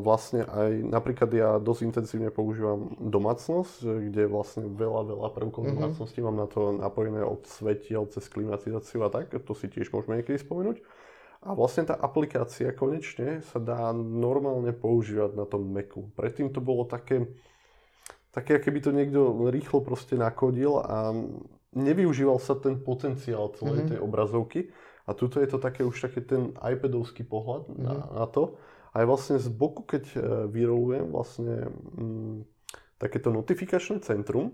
Vlastne 0.00 0.42
aj 0.48 0.70
napríklad 0.88 1.30
ja 1.36 1.50
dosť 1.60 1.80
intenzívne 1.84 2.32
používam 2.32 2.96
domácnosť, 2.98 3.84
kde 4.10 4.24
vlastne 4.26 4.66
veľa, 4.66 5.12
veľa 5.12 5.28
prvkov 5.36 5.62
mm-hmm. 5.62 5.76
domácnosti 5.76 6.18
mám 6.24 6.40
na 6.40 6.48
to 6.48 6.72
napojené 6.74 7.20
od 7.20 7.44
svetiel 7.44 8.08
cez 8.08 8.26
klimatizáciu 8.32 9.04
a 9.04 9.12
tak, 9.12 9.30
to 9.30 9.52
si 9.52 9.68
tiež 9.68 9.92
môžeme 9.92 10.18
niekedy 10.18 10.40
spomenúť. 10.40 10.80
A 11.42 11.58
vlastne 11.58 11.90
tá 11.90 11.98
aplikácia 11.98 12.70
konečne 12.70 13.42
sa 13.50 13.58
dá 13.58 13.90
normálne 13.94 14.70
používať 14.70 15.34
na 15.34 15.42
tom 15.42 15.66
Macu. 15.74 16.06
Predtým 16.14 16.54
to 16.54 16.62
bolo 16.62 16.86
také, 16.86 17.26
také, 18.30 18.62
keby 18.62 18.78
to 18.78 18.94
niekto 18.94 19.50
rýchlo 19.50 19.82
proste 19.82 20.14
nakodil 20.14 20.78
a 20.78 21.10
nevyužíval 21.74 22.38
sa 22.38 22.54
ten 22.54 22.78
potenciál 22.78 23.50
celej 23.58 23.84
mm-hmm. 23.84 23.90
tej 23.90 23.98
obrazovky. 23.98 24.60
A 25.02 25.18
tuto 25.18 25.42
je 25.42 25.50
to 25.50 25.58
také 25.58 25.82
už 25.82 25.98
také 25.98 26.22
ten 26.22 26.54
iPadovský 26.62 27.26
pohľad 27.26 27.66
mm-hmm. 27.66 27.84
na, 27.90 27.94
na 28.22 28.26
to. 28.30 28.54
Aj 28.92 29.04
vlastne 29.08 29.40
z 29.40 29.48
boku, 29.48 29.88
keď 29.88 30.04
e, 30.12 30.18
vyrolujem 30.52 31.08
vlastne 31.08 31.72
mm, 31.96 32.44
takéto 33.00 33.32
notifikačné 33.32 34.04
centrum, 34.04 34.52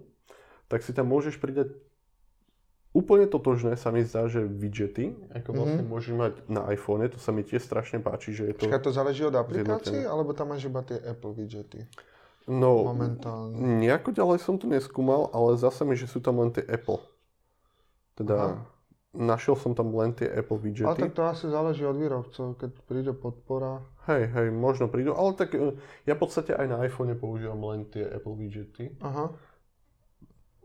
tak 0.70 0.86
si 0.86 0.94
tam 0.94 1.10
môžeš 1.10 1.42
pridať 1.42 1.74
úplne 2.94 3.26
totožné 3.28 3.76
sa 3.76 3.90
mi 3.90 4.06
zdá, 4.06 4.30
že 4.30 4.46
widgety, 4.46 5.12
ako 5.34 5.50
vlastne 5.54 5.84
mm-hmm. 5.84 5.92
môžeš 5.92 6.14
mať 6.14 6.34
na 6.48 6.66
iPhone, 6.72 7.04
to 7.10 7.20
sa 7.20 7.34
mi 7.34 7.44
tiež 7.44 7.60
strašne 7.60 8.00
páči, 8.00 8.32
že 8.32 8.48
je 8.48 8.52
to... 8.56 8.64
Čiže 8.64 8.80
to 8.80 8.90
záleží 8.94 9.22
od 9.26 9.36
aplikácií, 9.36 10.02
alebo 10.06 10.32
tam 10.32 10.54
máš 10.54 10.66
iba 10.66 10.80
tie 10.86 10.96
Apple 11.02 11.34
widgety? 11.36 11.84
No, 12.48 12.88
Momentálne. 12.96 13.60
nejako 13.84 14.16
ďalej 14.16 14.40
som 14.40 14.56
to 14.56 14.64
neskúmal, 14.64 15.28
ale 15.36 15.60
zase 15.60 15.84
mi, 15.84 16.00
že 16.00 16.08
sú 16.08 16.24
tam 16.24 16.40
len 16.40 16.48
tie 16.48 16.64
Apple. 16.64 17.02
Teda... 18.16 18.56
Aha 18.56 18.77
našiel 19.16 19.56
som 19.56 19.72
tam 19.72 19.92
len 19.96 20.12
tie 20.12 20.28
Apple 20.28 20.60
widgety. 20.60 20.88
Ale 20.88 21.00
tak 21.08 21.16
to 21.16 21.24
asi 21.24 21.48
záleží 21.48 21.84
od 21.88 21.96
výrobcov, 21.96 22.60
keď 22.60 22.70
príde 22.84 23.12
podpora. 23.16 23.80
Hej, 24.04 24.28
hej, 24.32 24.48
možno 24.52 24.88
prídu, 24.88 25.16
ale 25.16 25.32
tak 25.36 25.56
e, 25.56 25.76
ja 26.04 26.14
v 26.16 26.20
podstate 26.20 26.52
aj 26.52 26.66
na 26.68 26.76
iPhone 26.84 27.12
používam 27.16 27.60
len 27.72 27.88
tie 27.88 28.04
Apple 28.04 28.36
widgety. 28.36 28.92
Aha. 29.00 29.32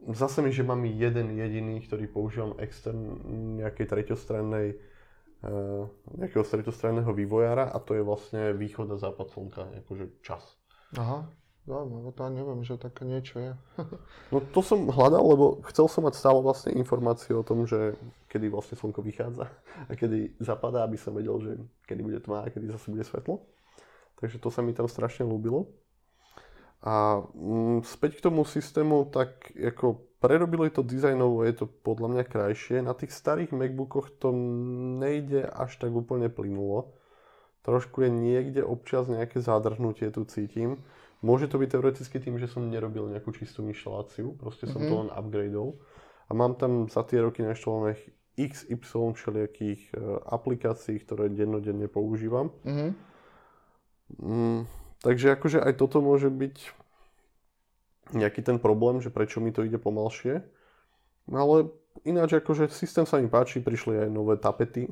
Zase 0.03 0.43
mi, 0.43 0.51
že 0.51 0.67
mám 0.67 0.83
jeden 0.83 1.31
jediný, 1.31 1.79
ktorý 1.79 2.11
používam 2.11 2.59
extern 2.59 3.23
nejakej 3.55 3.87
treťostrannej 3.87 4.75
uh, 5.47 5.87
nejakého 6.19 6.43
treťostranného 6.43 7.07
vývojára 7.15 7.71
a 7.71 7.79
to 7.79 7.95
je 7.95 8.03
vlastne 8.03 8.51
východ 8.51 8.91
a 8.91 8.97
západ 8.99 9.27
slnka, 9.31 9.63
akože 9.83 10.19
čas. 10.19 10.43
Aha. 10.99 11.23
Zaujímavé, 11.63 12.11
to 12.11 12.27
ani 12.27 12.43
neviem, 12.43 12.61
že 12.67 12.75
také 12.75 13.07
niečo 13.07 13.39
je. 13.39 13.51
no 14.35 14.43
to 14.51 14.59
som 14.59 14.91
hľadal, 14.91 15.23
lebo 15.23 15.45
chcel 15.71 15.87
som 15.87 16.03
mať 16.03 16.19
stále 16.19 16.43
vlastne 16.43 16.75
informácie 16.75 17.31
o 17.31 17.39
tom, 17.39 17.63
že 17.63 17.95
kedy 18.27 18.51
vlastne 18.51 18.75
slnko 18.75 18.99
vychádza 18.99 19.47
a 19.89 19.91
kedy 19.95 20.35
zapadá, 20.43 20.83
aby 20.83 20.99
som 20.99 21.15
vedel, 21.15 21.39
že 21.39 21.51
kedy 21.87 22.01
bude 22.03 22.19
tma 22.19 22.43
a 22.43 22.51
kedy 22.51 22.67
zase 22.67 22.91
bude 22.91 23.07
svetlo. 23.07 23.47
Takže 24.19 24.43
to 24.43 24.51
sa 24.51 24.59
mi 24.59 24.75
tam 24.75 24.91
strašne 24.91 25.23
ľúbilo. 25.23 25.71
A 26.83 27.23
mm, 27.31 27.87
späť 27.87 28.19
k 28.19 28.27
tomu 28.27 28.43
systému, 28.43 29.07
tak 29.07 29.55
ako 29.55 30.03
prerobili 30.19 30.67
to 30.67 30.83
dizajnovo, 30.83 31.47
je 31.47 31.63
to 31.63 31.65
podľa 31.67 32.07
mňa 32.11 32.23
krajšie. 32.27 32.83
Na 32.83 32.91
tých 32.91 33.15
starých 33.15 33.55
MacBookoch 33.55 34.19
to 34.19 34.35
nejde 34.99 35.47
až 35.47 35.79
tak 35.79 35.95
úplne 35.95 36.27
plynulo. 36.27 36.91
Trošku 37.63 38.03
je 38.03 38.11
niekde 38.11 38.59
občas 38.67 39.07
nejaké 39.07 39.39
zádrhnutie, 39.39 40.11
tu 40.11 40.27
cítim. 40.27 40.83
Môže 41.23 41.47
to 41.47 41.55
byť 41.55 41.69
teoreticky 41.71 42.19
tým, 42.19 42.35
že 42.35 42.51
som 42.51 42.67
nerobil 42.67 43.07
nejakú 43.07 43.31
čistú 43.31 43.63
inštaláciu, 43.63 44.35
proste 44.35 44.67
som 44.67 44.83
mm-hmm. 44.83 44.91
to 44.91 44.95
mhm. 44.95 45.01
len 45.07 45.09
upgradeol. 45.15 45.69
A 46.27 46.31
mám 46.35 46.59
tam 46.59 46.91
za 46.91 47.03
tie 47.07 47.23
roky 47.23 47.43
nainštalovaných 47.47 47.99
XY 48.35 49.13
všelijakých 49.13 49.81
uh, 49.93 50.19
aplikácií, 50.27 50.99
ktoré 50.99 51.31
dennodenne 51.31 51.87
používam. 51.87 52.51
Mm-hmm. 52.67 52.89
Mm, 54.19 54.59
takže 54.99 55.37
akože 55.37 55.63
aj 55.63 55.73
toto 55.79 56.03
môže 56.03 56.27
byť 56.27 56.57
nejaký 58.13 58.41
ten 58.43 58.57
problém, 58.59 58.99
že 58.99 59.13
prečo 59.13 59.39
mi 59.39 59.55
to 59.55 59.63
ide 59.63 59.79
pomalšie. 59.79 60.43
Ale 61.31 61.71
ináč 62.03 62.35
akože 62.35 62.67
systém 62.67 63.07
sa 63.07 63.21
mi 63.21 63.31
páči, 63.31 63.63
prišli 63.63 64.07
aj 64.07 64.09
nové 64.11 64.35
tapety. 64.35 64.91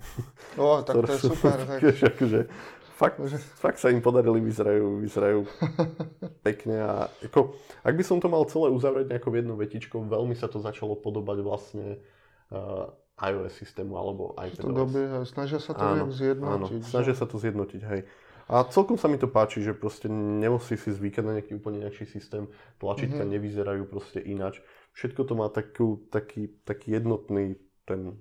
O, 0.56 0.80
tak 0.86 0.96
to 0.96 1.12
je 1.12 1.20
super. 1.20 1.58
Tak... 1.60 1.80
akože, 1.84 2.40
fakt, 3.02 3.18
fakt 3.58 3.80
sa 3.82 3.90
im 3.90 4.06
podarili, 4.06 4.38
vyzerajú, 4.46 5.02
vyzerajú 5.02 5.40
pekne 6.48 6.78
a 6.86 6.94
ako, 7.26 7.58
ak 7.82 7.94
by 7.98 8.04
som 8.06 8.22
to 8.22 8.30
mal 8.30 8.46
celé 8.46 8.70
uzavrieť 8.70 9.10
nejakou 9.10 9.34
jednou 9.34 9.58
vetičkou, 9.58 10.06
veľmi 10.06 10.38
sa 10.38 10.46
to 10.46 10.62
začalo 10.62 10.94
podobať 10.94 11.38
vlastne 11.42 11.98
uh, 12.54 12.94
iOS 13.18 13.58
systému 13.58 13.98
alebo 13.98 14.38
iPadOS. 14.38 14.78
doby, 14.78 15.02
snažia 15.26 15.58
sa 15.58 15.74
to 15.74 15.82
áno, 15.82 16.14
zjednotiť. 16.14 16.82
Áno, 16.82 16.86
snažia 16.86 17.18
sa 17.18 17.26
to 17.26 17.42
zjednotiť, 17.42 17.82
hej. 17.90 18.02
A 18.52 18.68
celkom 18.68 19.00
sa 19.00 19.08
mi 19.08 19.16
to 19.16 19.32
páči, 19.32 19.64
že 19.64 19.72
proste 19.72 20.12
nemusí 20.12 20.76
si 20.76 20.92
zvykať 20.92 21.24
na 21.24 21.40
nejaký 21.40 21.56
úplne 21.56 21.88
nejaký 21.88 22.04
systém, 22.04 22.52
tlačítka 22.84 23.24
mm-hmm. 23.24 23.34
nevyzerajú 23.38 23.84
proste 23.88 24.20
inač. 24.20 24.60
Všetko 24.92 25.22
to 25.24 25.34
má 25.40 25.48
takú, 25.48 26.04
taký, 26.12 26.52
taký 26.68 27.00
jednotný 27.00 27.56
ten 27.88 28.20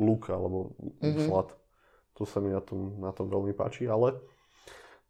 look 0.00 0.32
alebo 0.32 0.72
mm-hmm. 0.80 1.28
slad. 1.28 1.52
To 2.18 2.26
sa 2.26 2.42
mi 2.42 2.50
na 2.50 2.58
tom, 2.58 2.98
na 2.98 3.14
tom 3.14 3.30
veľmi 3.30 3.54
páči, 3.54 3.86
ale 3.86 4.18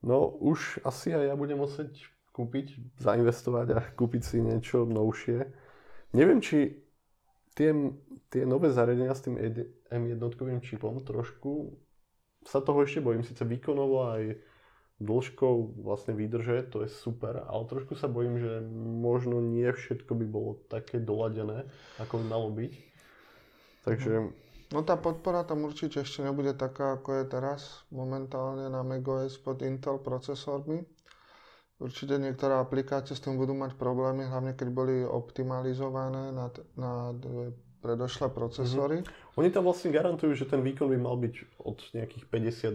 no 0.04 0.28
už 0.28 0.84
asi 0.84 1.16
aj 1.16 1.32
ja 1.32 1.34
budem 1.34 1.58
musieť 1.58 1.90
kúpiť, 2.36 3.00
zainvestovať 3.02 3.66
a 3.74 3.80
kúpiť 3.96 4.22
si 4.22 4.38
niečo 4.38 4.86
novšie. 4.86 5.48
Neviem, 6.14 6.38
či 6.38 6.78
tie, 7.58 7.74
tie 8.30 8.46
nové 8.46 8.70
zariadenia 8.70 9.16
s 9.16 9.26
tým 9.26 9.34
M1 9.90 10.22
čipom 10.62 11.02
trošku 11.02 11.74
sa 12.46 12.62
toho 12.62 12.86
ešte 12.86 13.02
bojím, 13.02 13.26
síce 13.26 13.42
výkonovo 13.42 14.14
aj 14.14 14.38
dĺžkou 14.98 15.82
vlastne 15.82 16.14
výdrže, 16.14 16.70
to 16.74 16.82
je 16.86 16.90
super, 16.90 17.46
ale 17.46 17.62
trošku 17.70 17.94
sa 17.94 18.10
bojím, 18.10 18.38
že 18.38 18.62
možno 19.02 19.38
nie 19.38 19.70
všetko 19.70 20.10
by 20.14 20.26
bolo 20.26 20.58
také 20.66 20.98
doladené, 20.98 21.70
ako 22.02 22.22
by 22.22 22.24
malo 22.26 22.48
byť. 22.50 22.72
Takže... 23.86 24.12
No 24.68 24.84
tá 24.84 25.00
podpora 25.00 25.48
tam 25.48 25.64
určite 25.64 26.04
ešte 26.04 26.20
nebude 26.20 26.52
taká, 26.52 27.00
ako 27.00 27.22
je 27.22 27.24
teraz 27.24 27.88
momentálne 27.88 28.68
na 28.68 28.84
macOS 28.84 29.40
pod 29.40 29.64
Intel 29.64 29.96
procesormi. 29.96 30.84
Určite 31.78 32.18
niektoré 32.18 32.58
aplikácie 32.58 33.14
s 33.14 33.22
tým 33.22 33.38
budú 33.38 33.54
mať 33.54 33.78
problémy, 33.78 34.26
hlavne 34.26 34.52
keď 34.52 34.68
boli 34.74 35.06
optimalizované 35.06 36.34
na, 36.34 36.50
na 36.74 37.14
predošlé 37.78 38.34
procesory. 38.34 39.00
Mm-hmm. 39.00 39.38
Oni 39.38 39.48
tam 39.54 39.70
vlastne 39.70 39.94
garantujú, 39.94 40.34
že 40.34 40.50
ten 40.50 40.60
výkon 40.60 40.90
by 40.90 40.98
mal 40.98 41.14
byť 41.14 41.34
od 41.62 41.78
nejakých 41.94 42.24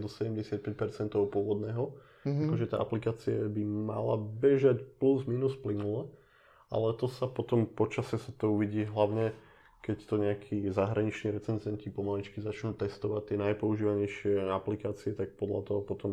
do 0.00 0.08
75 0.08 1.12
toho 1.12 1.28
pôvodného. 1.28 1.92
Mm-hmm. 2.24 2.44
Akože 2.48 2.66
tá 2.72 2.80
aplikácia 2.80 3.36
by 3.44 3.62
mala 3.62 4.16
bežať 4.16 4.80
plus 4.96 5.28
minus 5.28 5.52
plynule, 5.60 6.08
ale 6.72 6.96
to 6.96 7.04
sa 7.06 7.28
potom 7.28 7.68
počasie 7.68 8.16
sa 8.16 8.32
to 8.40 8.56
uvidí 8.56 8.88
hlavne 8.88 9.36
keď 9.84 9.98
to 10.08 10.16
nejakí 10.16 10.56
zahraniční 10.72 11.36
recenzenti 11.36 11.92
pomaličky 11.92 12.40
začnú 12.40 12.72
testovať 12.72 13.22
tie 13.28 13.36
najpoužívanejšie 13.36 14.48
aplikácie, 14.48 15.12
tak 15.12 15.36
podľa 15.36 15.60
toho 15.68 15.80
potom 15.84 16.12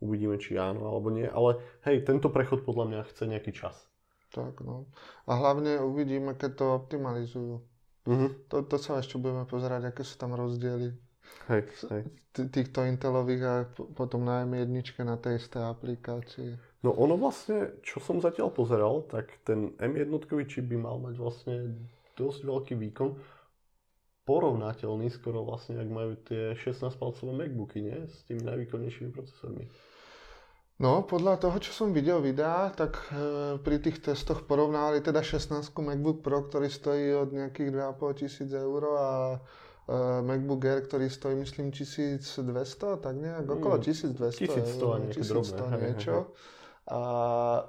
uvidíme, 0.00 0.40
či 0.40 0.56
áno 0.56 0.88
alebo 0.88 1.12
nie. 1.12 1.28
Ale 1.28 1.60
hej, 1.84 2.08
tento 2.08 2.32
prechod 2.32 2.64
podľa 2.64 2.88
mňa 2.88 3.00
chce 3.12 3.28
nejaký 3.28 3.52
čas. 3.52 3.76
Tak 4.32 4.64
no. 4.64 4.88
A 5.28 5.36
hlavne 5.36 5.84
uvidíme, 5.84 6.32
keď 6.32 6.50
to 6.56 6.64
optimalizujú. 6.72 7.60
Uh-huh. 8.08 8.30
To, 8.48 8.64
to 8.64 8.76
sa 8.80 8.98
ešte 8.98 9.20
budeme 9.20 9.44
pozerať, 9.44 9.92
aké 9.92 10.02
sú 10.08 10.16
tam 10.16 10.32
rozdiely. 10.32 10.96
Hej, 11.52 11.68
hej. 11.92 12.02
Týchto 12.32 12.88
Intelových 12.88 13.42
a 13.44 13.54
potom 13.92 14.24
na 14.24 14.42
M1 14.48 14.72
na 15.04 15.20
tej 15.20 15.36
isté 15.36 15.60
aplikácii. 15.60 16.56
No 16.82 16.96
ono 16.96 17.14
vlastne, 17.14 17.78
čo 17.84 18.02
som 18.02 18.18
zatiaľ 18.18 18.50
pozeral, 18.50 19.06
tak 19.06 19.30
ten 19.46 19.76
M1 19.78 20.10
čip 20.48 20.66
by 20.66 20.76
mal 20.80 20.96
mať 20.98 21.14
vlastne 21.20 21.54
dosť 22.16 22.40
veľký 22.44 22.74
výkon, 22.78 23.10
porovnateľný 24.22 25.10
skoro 25.10 25.42
vlastne, 25.42 25.82
ak 25.82 25.88
majú 25.90 26.14
tie 26.22 26.54
16-palcové 26.54 27.32
MacBooky, 27.34 27.78
nie? 27.82 27.98
S 28.06 28.22
tými 28.30 28.46
najvýkonnejšími 28.46 29.10
procesormi. 29.10 29.66
No, 30.82 31.06
podľa 31.06 31.38
toho, 31.38 31.56
čo 31.62 31.70
som 31.70 31.94
videl 31.94 32.18
videá, 32.18 32.66
tak 32.74 32.98
e, 33.14 33.54
pri 33.62 33.78
tých 33.78 34.02
testoch 34.02 34.42
porovnali 34.50 34.98
teda 34.98 35.22
16 35.22 35.70
MacBook 35.78 36.26
Pro, 36.26 36.42
ktorý 36.42 36.66
stojí 36.66 37.14
od 37.14 37.30
nejakých 37.30 37.70
2,5 37.70 38.18
tisíc 38.18 38.50
eur 38.50 38.82
a 38.98 39.10
e, 39.36 39.96
MacBook 40.26 40.62
Air, 40.66 40.82
ktorý 40.82 41.06
stojí 41.06 41.38
myslím 41.38 41.70
1200, 41.70 42.98
tak 42.98 43.14
nejak 43.14 43.46
okolo 43.46 43.78
1200 43.78 44.42
1100 44.42 44.82
eur, 44.82 45.00
1100 45.14 45.22
drobné, 45.22 45.62
niečo. 45.78 46.34
A 46.82 47.00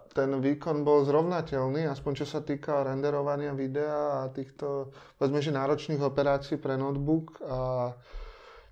ten 0.10 0.42
výkon 0.42 0.82
bol 0.82 1.06
zrovnateľný, 1.06 1.86
aspoň 1.86 2.12
čo 2.18 2.26
sa 2.26 2.42
týka 2.42 2.82
renderovania 2.82 3.54
videa 3.54 4.26
a 4.26 4.34
týchto, 4.34 4.90
povedzme, 5.22 5.38
že 5.38 5.54
náročných 5.54 6.02
operácií 6.02 6.58
pre 6.58 6.82
notebook. 6.82 7.38
A 7.46 7.94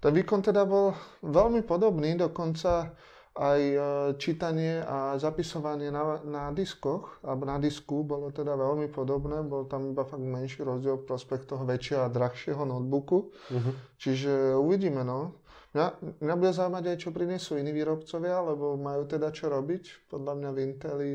ten 0.01 0.11
výkon 0.17 0.41
teda 0.41 0.65
bol 0.65 0.97
veľmi 1.21 1.61
podobný, 1.61 2.17
dokonca 2.17 2.89
aj 3.31 3.61
e, 3.63 3.79
čítanie 4.19 4.83
a 4.83 5.15
zapisovanie 5.15 5.87
na, 5.87 6.19
na 6.25 6.43
diskoch, 6.51 7.21
alebo 7.23 7.47
na 7.47 7.61
disku 7.61 8.03
bolo 8.03 8.27
teda 8.33 8.57
veľmi 8.59 8.91
podobné, 8.91 9.39
bol 9.45 9.69
tam 9.71 9.93
iba 9.93 10.03
fakt 10.03 10.25
menší 10.25 10.67
rozdiel 10.67 10.99
v 10.99 11.07
prospech 11.07 11.47
toho 11.47 11.63
väčšieho 11.63 12.01
a 12.03 12.11
drahšieho 12.11 12.65
notebooku. 12.67 13.31
Uh-huh. 13.31 13.73
Čiže 13.95 14.57
uvidíme, 14.59 15.07
no. 15.07 15.39
Mňa, 15.71 15.87
mňa 16.19 16.35
bude 16.35 16.51
zaujímať 16.51 16.83
aj, 16.83 16.97
čo 16.99 17.15
prinesú 17.15 17.55
iní 17.55 17.71
výrobcovia, 17.71 18.43
lebo 18.43 18.75
majú 18.75 19.07
teda 19.07 19.31
čo 19.31 19.47
robiť. 19.47 20.11
Podľa 20.11 20.33
mňa 20.35 20.49
v 20.51 20.57
Inteli... 20.67 21.11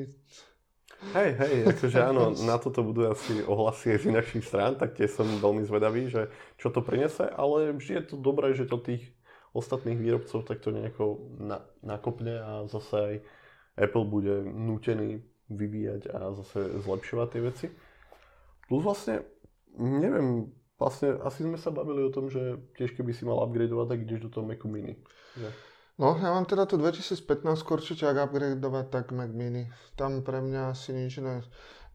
Hej, 1.12 1.30
hej, 1.36 1.54
akože 1.76 1.98
áno, 2.00 2.32
na 2.48 2.56
toto 2.56 2.80
budú 2.80 3.04
asi 3.04 3.44
ohlasy 3.44 3.92
aj 3.92 3.98
z 4.00 4.04
inakších 4.16 4.48
strán, 4.48 4.80
tak 4.80 4.96
tie 4.96 5.04
som 5.04 5.28
veľmi 5.28 5.60
zvedavý, 5.68 6.08
že 6.08 6.32
čo 6.56 6.72
to 6.72 6.80
prinese, 6.80 7.28
ale 7.36 7.76
vždy 7.76 7.92
je 8.00 8.04
to 8.08 8.16
dobré, 8.16 8.56
že 8.56 8.64
to 8.64 8.80
tých 8.80 9.04
ostatných 9.52 10.00
výrobcov 10.00 10.48
takto 10.48 10.72
nejako 10.72 11.36
na, 11.36 11.60
nakopne 11.84 12.40
a 12.40 12.52
zase 12.64 12.96
aj 12.96 13.14
Apple 13.76 14.08
bude 14.08 14.40
nútený 14.40 15.20
vyvíjať 15.52 16.16
a 16.16 16.32
zase 16.32 16.80
zlepšovať 16.80 17.28
tie 17.28 17.42
veci. 17.44 17.66
Plus 18.64 18.80
vlastne, 18.80 19.20
neviem, 19.76 20.48
vlastne 20.76 21.16
asi 21.24 21.44
sme 21.44 21.56
sa 21.56 21.72
bavili 21.72 22.04
o 22.04 22.12
tom, 22.12 22.28
že 22.28 22.60
tiež 22.76 22.96
keby 22.96 23.12
si 23.12 23.24
mal 23.24 23.40
upgradeovať, 23.44 23.86
tak 23.88 23.98
ideš 24.04 24.20
do 24.28 24.30
toho 24.32 24.44
Macu 24.44 24.68
Mini. 24.68 24.94
Že? 25.36 25.48
No, 25.96 26.12
ja 26.20 26.28
mám 26.28 26.44
teda 26.44 26.68
tu 26.68 26.76
2015 26.76 27.24
určite, 27.72 28.04
ak 28.04 28.28
upgradeovať, 28.28 28.86
tak 28.92 29.16
Mac 29.16 29.32
Mini. 29.32 29.64
Tam 29.96 30.20
pre 30.20 30.44
mňa 30.44 30.76
asi 30.76 30.92
nič 30.92 31.24
ne... 31.24 31.40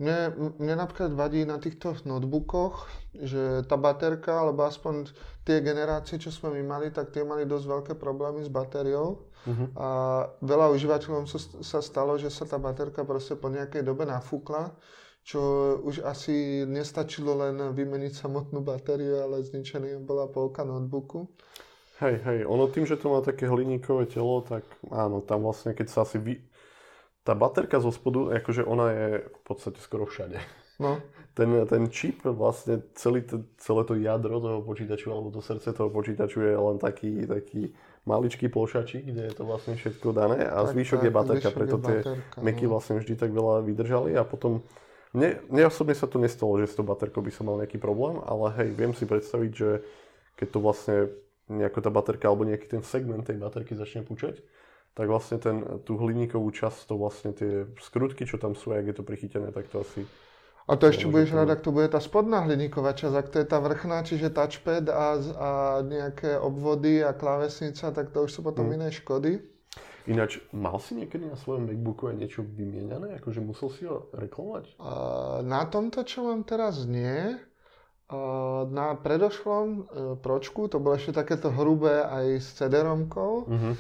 Mne, 0.02 0.34
mne 0.58 0.82
napríklad 0.82 1.14
vadí 1.14 1.46
na 1.46 1.62
týchto 1.62 1.94
notebookoch, 2.10 2.90
že 3.14 3.62
tá 3.70 3.78
baterka, 3.78 4.42
alebo 4.42 4.66
aspoň 4.66 5.14
tie 5.46 5.62
generácie, 5.62 6.18
čo 6.18 6.34
sme 6.34 6.58
my 6.58 6.66
mali, 6.66 6.88
tak 6.90 7.14
tie 7.14 7.22
mali 7.22 7.46
dosť 7.46 7.66
veľké 7.70 7.94
problémy 8.02 8.42
s 8.42 8.50
batériou. 8.50 9.30
Uh-huh. 9.46 9.70
A 9.78 9.90
veľa 10.42 10.74
užívateľom 10.74 11.30
sa 11.62 11.80
stalo, 11.86 12.18
že 12.18 12.34
sa 12.34 12.50
tá 12.50 12.58
baterka 12.58 13.06
proste 13.06 13.38
po 13.38 13.54
nejakej 13.54 13.86
dobe 13.86 14.10
nafúkla, 14.10 14.74
čo 15.22 15.42
už 15.86 16.02
asi 16.02 16.66
nestačilo 16.66 17.38
len 17.38 17.56
vymeniť 17.74 18.14
samotnú 18.14 18.66
batériu, 18.66 19.22
ale 19.22 19.46
zničený 19.46 20.02
bola 20.02 20.26
polka 20.28 20.66
notebooku. 20.66 21.30
Hej, 22.02 22.18
hej, 22.26 22.40
ono 22.50 22.66
tým, 22.66 22.90
že 22.90 22.98
to 22.98 23.14
má 23.14 23.22
také 23.22 23.46
hliníkové 23.46 24.10
telo, 24.10 24.42
tak 24.42 24.66
áno, 24.90 25.22
tam 25.22 25.46
vlastne, 25.46 25.78
keď 25.78 25.88
sa 25.94 26.02
asi 26.02 26.18
vy, 26.18 26.42
tá 27.22 27.38
baterka 27.38 27.78
zo 27.78 27.94
spodu, 27.94 28.34
akože 28.42 28.66
ona 28.66 28.90
je 28.90 29.08
v 29.30 29.42
podstate 29.46 29.78
skoro 29.78 30.10
všade. 30.10 30.42
No. 30.82 30.98
Ten, 31.38 31.54
ten 31.70 31.94
čip, 31.94 32.26
vlastne 32.26 32.82
celý, 32.98 33.22
celé 33.62 33.82
to 33.86 33.94
jadro 33.94 34.42
toho 34.42 34.60
počítaču, 34.66 35.14
alebo 35.14 35.30
to 35.30 35.46
srdce 35.46 35.70
toho 35.78 35.94
počítaču 35.94 36.42
je 36.42 36.58
len 36.58 36.82
taký, 36.82 37.30
taký 37.30 37.78
maličký 38.10 38.50
plošačík, 38.50 39.06
kde 39.06 39.30
je 39.30 39.34
to 39.38 39.46
vlastne 39.46 39.78
všetko 39.78 40.10
dané 40.10 40.42
a 40.50 40.66
tak, 40.66 40.74
zvyšok 40.74 41.00
tak, 41.00 41.06
je 41.06 41.12
baterka, 41.14 41.50
preto 41.54 41.78
tie 41.78 41.98
Macy 42.42 42.66
no. 42.66 42.70
vlastne 42.74 42.98
vždy 42.98 43.14
tak 43.14 43.30
veľa 43.30 43.62
vydržali 43.62 44.18
a 44.18 44.26
potom 44.26 44.66
mne, 45.12 45.44
mne 45.52 45.64
osobne 45.68 45.96
sa 45.96 46.08
to 46.08 46.20
nestalo, 46.20 46.56
že 46.60 46.72
s 46.72 46.78
tou 46.80 46.88
baterkou 46.88 47.20
by 47.20 47.32
som 47.32 47.52
mal 47.52 47.60
nejaký 47.60 47.80
problém, 47.80 48.20
ale 48.24 48.52
hej, 48.62 48.70
viem 48.76 48.94
si 48.96 49.04
predstaviť, 49.04 49.52
že 49.52 49.84
keď 50.40 50.48
to 50.48 50.60
vlastne 50.64 50.98
nejako 51.52 51.80
tá 51.84 51.90
baterka 51.92 52.32
alebo 52.32 52.48
nejaký 52.48 52.72
ten 52.72 52.84
segment 52.84 53.28
tej 53.28 53.36
baterky 53.36 53.76
začne 53.76 54.08
pučať, 54.08 54.40
tak 54.96 55.08
vlastne 55.08 55.40
ten, 55.40 55.64
tú 55.88 55.96
hliníkovú 56.00 56.52
časť, 56.52 56.88
to 56.88 56.96
vlastne 57.00 57.32
tie 57.32 57.68
skrutky, 57.80 58.28
čo 58.28 58.40
tam 58.40 58.56
sú, 58.56 58.76
ak 58.76 58.88
je 58.92 58.96
to 58.96 59.04
prichytené, 59.04 59.52
tak 59.52 59.68
to 59.72 59.84
asi... 59.84 60.04
A 60.70 60.80
to 60.80 60.88
ešte 60.88 61.10
budeš 61.10 61.36
rád, 61.36 61.52
ak 61.52 61.66
to 61.66 61.76
bude 61.76 61.92
tá 61.92 62.00
spodná 62.00 62.48
hliníková 62.48 62.96
časť, 62.96 63.16
ak 63.18 63.28
to 63.28 63.38
je 63.44 63.48
tá 63.50 63.60
vrchná, 63.60 64.08
čiže 64.08 64.32
touchpad 64.32 64.88
a, 64.88 65.08
a 65.20 65.50
nejaké 65.84 66.40
obvody 66.40 67.04
a 67.04 67.12
klávesnica, 67.12 67.92
tak 67.92 68.16
to 68.16 68.24
už 68.24 68.32
sú 68.32 68.40
potom 68.40 68.72
hmm. 68.72 68.76
iné 68.80 68.88
škody. 68.94 69.44
Ináč, 70.10 70.42
mal 70.50 70.78
si 70.82 70.98
niekedy 70.98 71.30
na 71.30 71.38
svojom 71.38 71.70
MacBooku 71.70 72.10
aj 72.10 72.16
niečo 72.18 72.42
vymieňané? 72.42 73.22
Akože 73.22 73.42
musel 73.44 73.70
si 73.74 73.84
ho 73.86 74.10
reklamovať? 74.16 74.78
Uh, 74.82 75.46
na 75.46 75.66
tomto, 75.70 76.02
čo 76.02 76.26
mám 76.26 76.42
teraz, 76.48 76.86
nie. 76.90 77.38
Uh, 78.12 78.68
na 78.68 78.98
predošlom 78.98 79.68
uh, 79.68 79.84
pročku, 80.20 80.68
to 80.68 80.82
bolo 80.82 80.98
ešte 80.98 81.16
takéto 81.16 81.54
hrubé 81.54 82.02
aj 82.02 82.26
s 82.42 82.48
CD-romkou, 82.60 83.34
uh-huh 83.48 83.76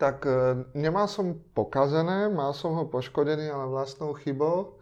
tak 0.00 0.24
e, 0.24 0.64
nemal 0.72 1.04
som 1.12 1.36
pokazené, 1.52 2.32
mal 2.32 2.56
som 2.56 2.72
ho 2.72 2.88
poškodený, 2.88 3.52
ale 3.52 3.68
vlastnou 3.68 4.16
chybou. 4.16 4.79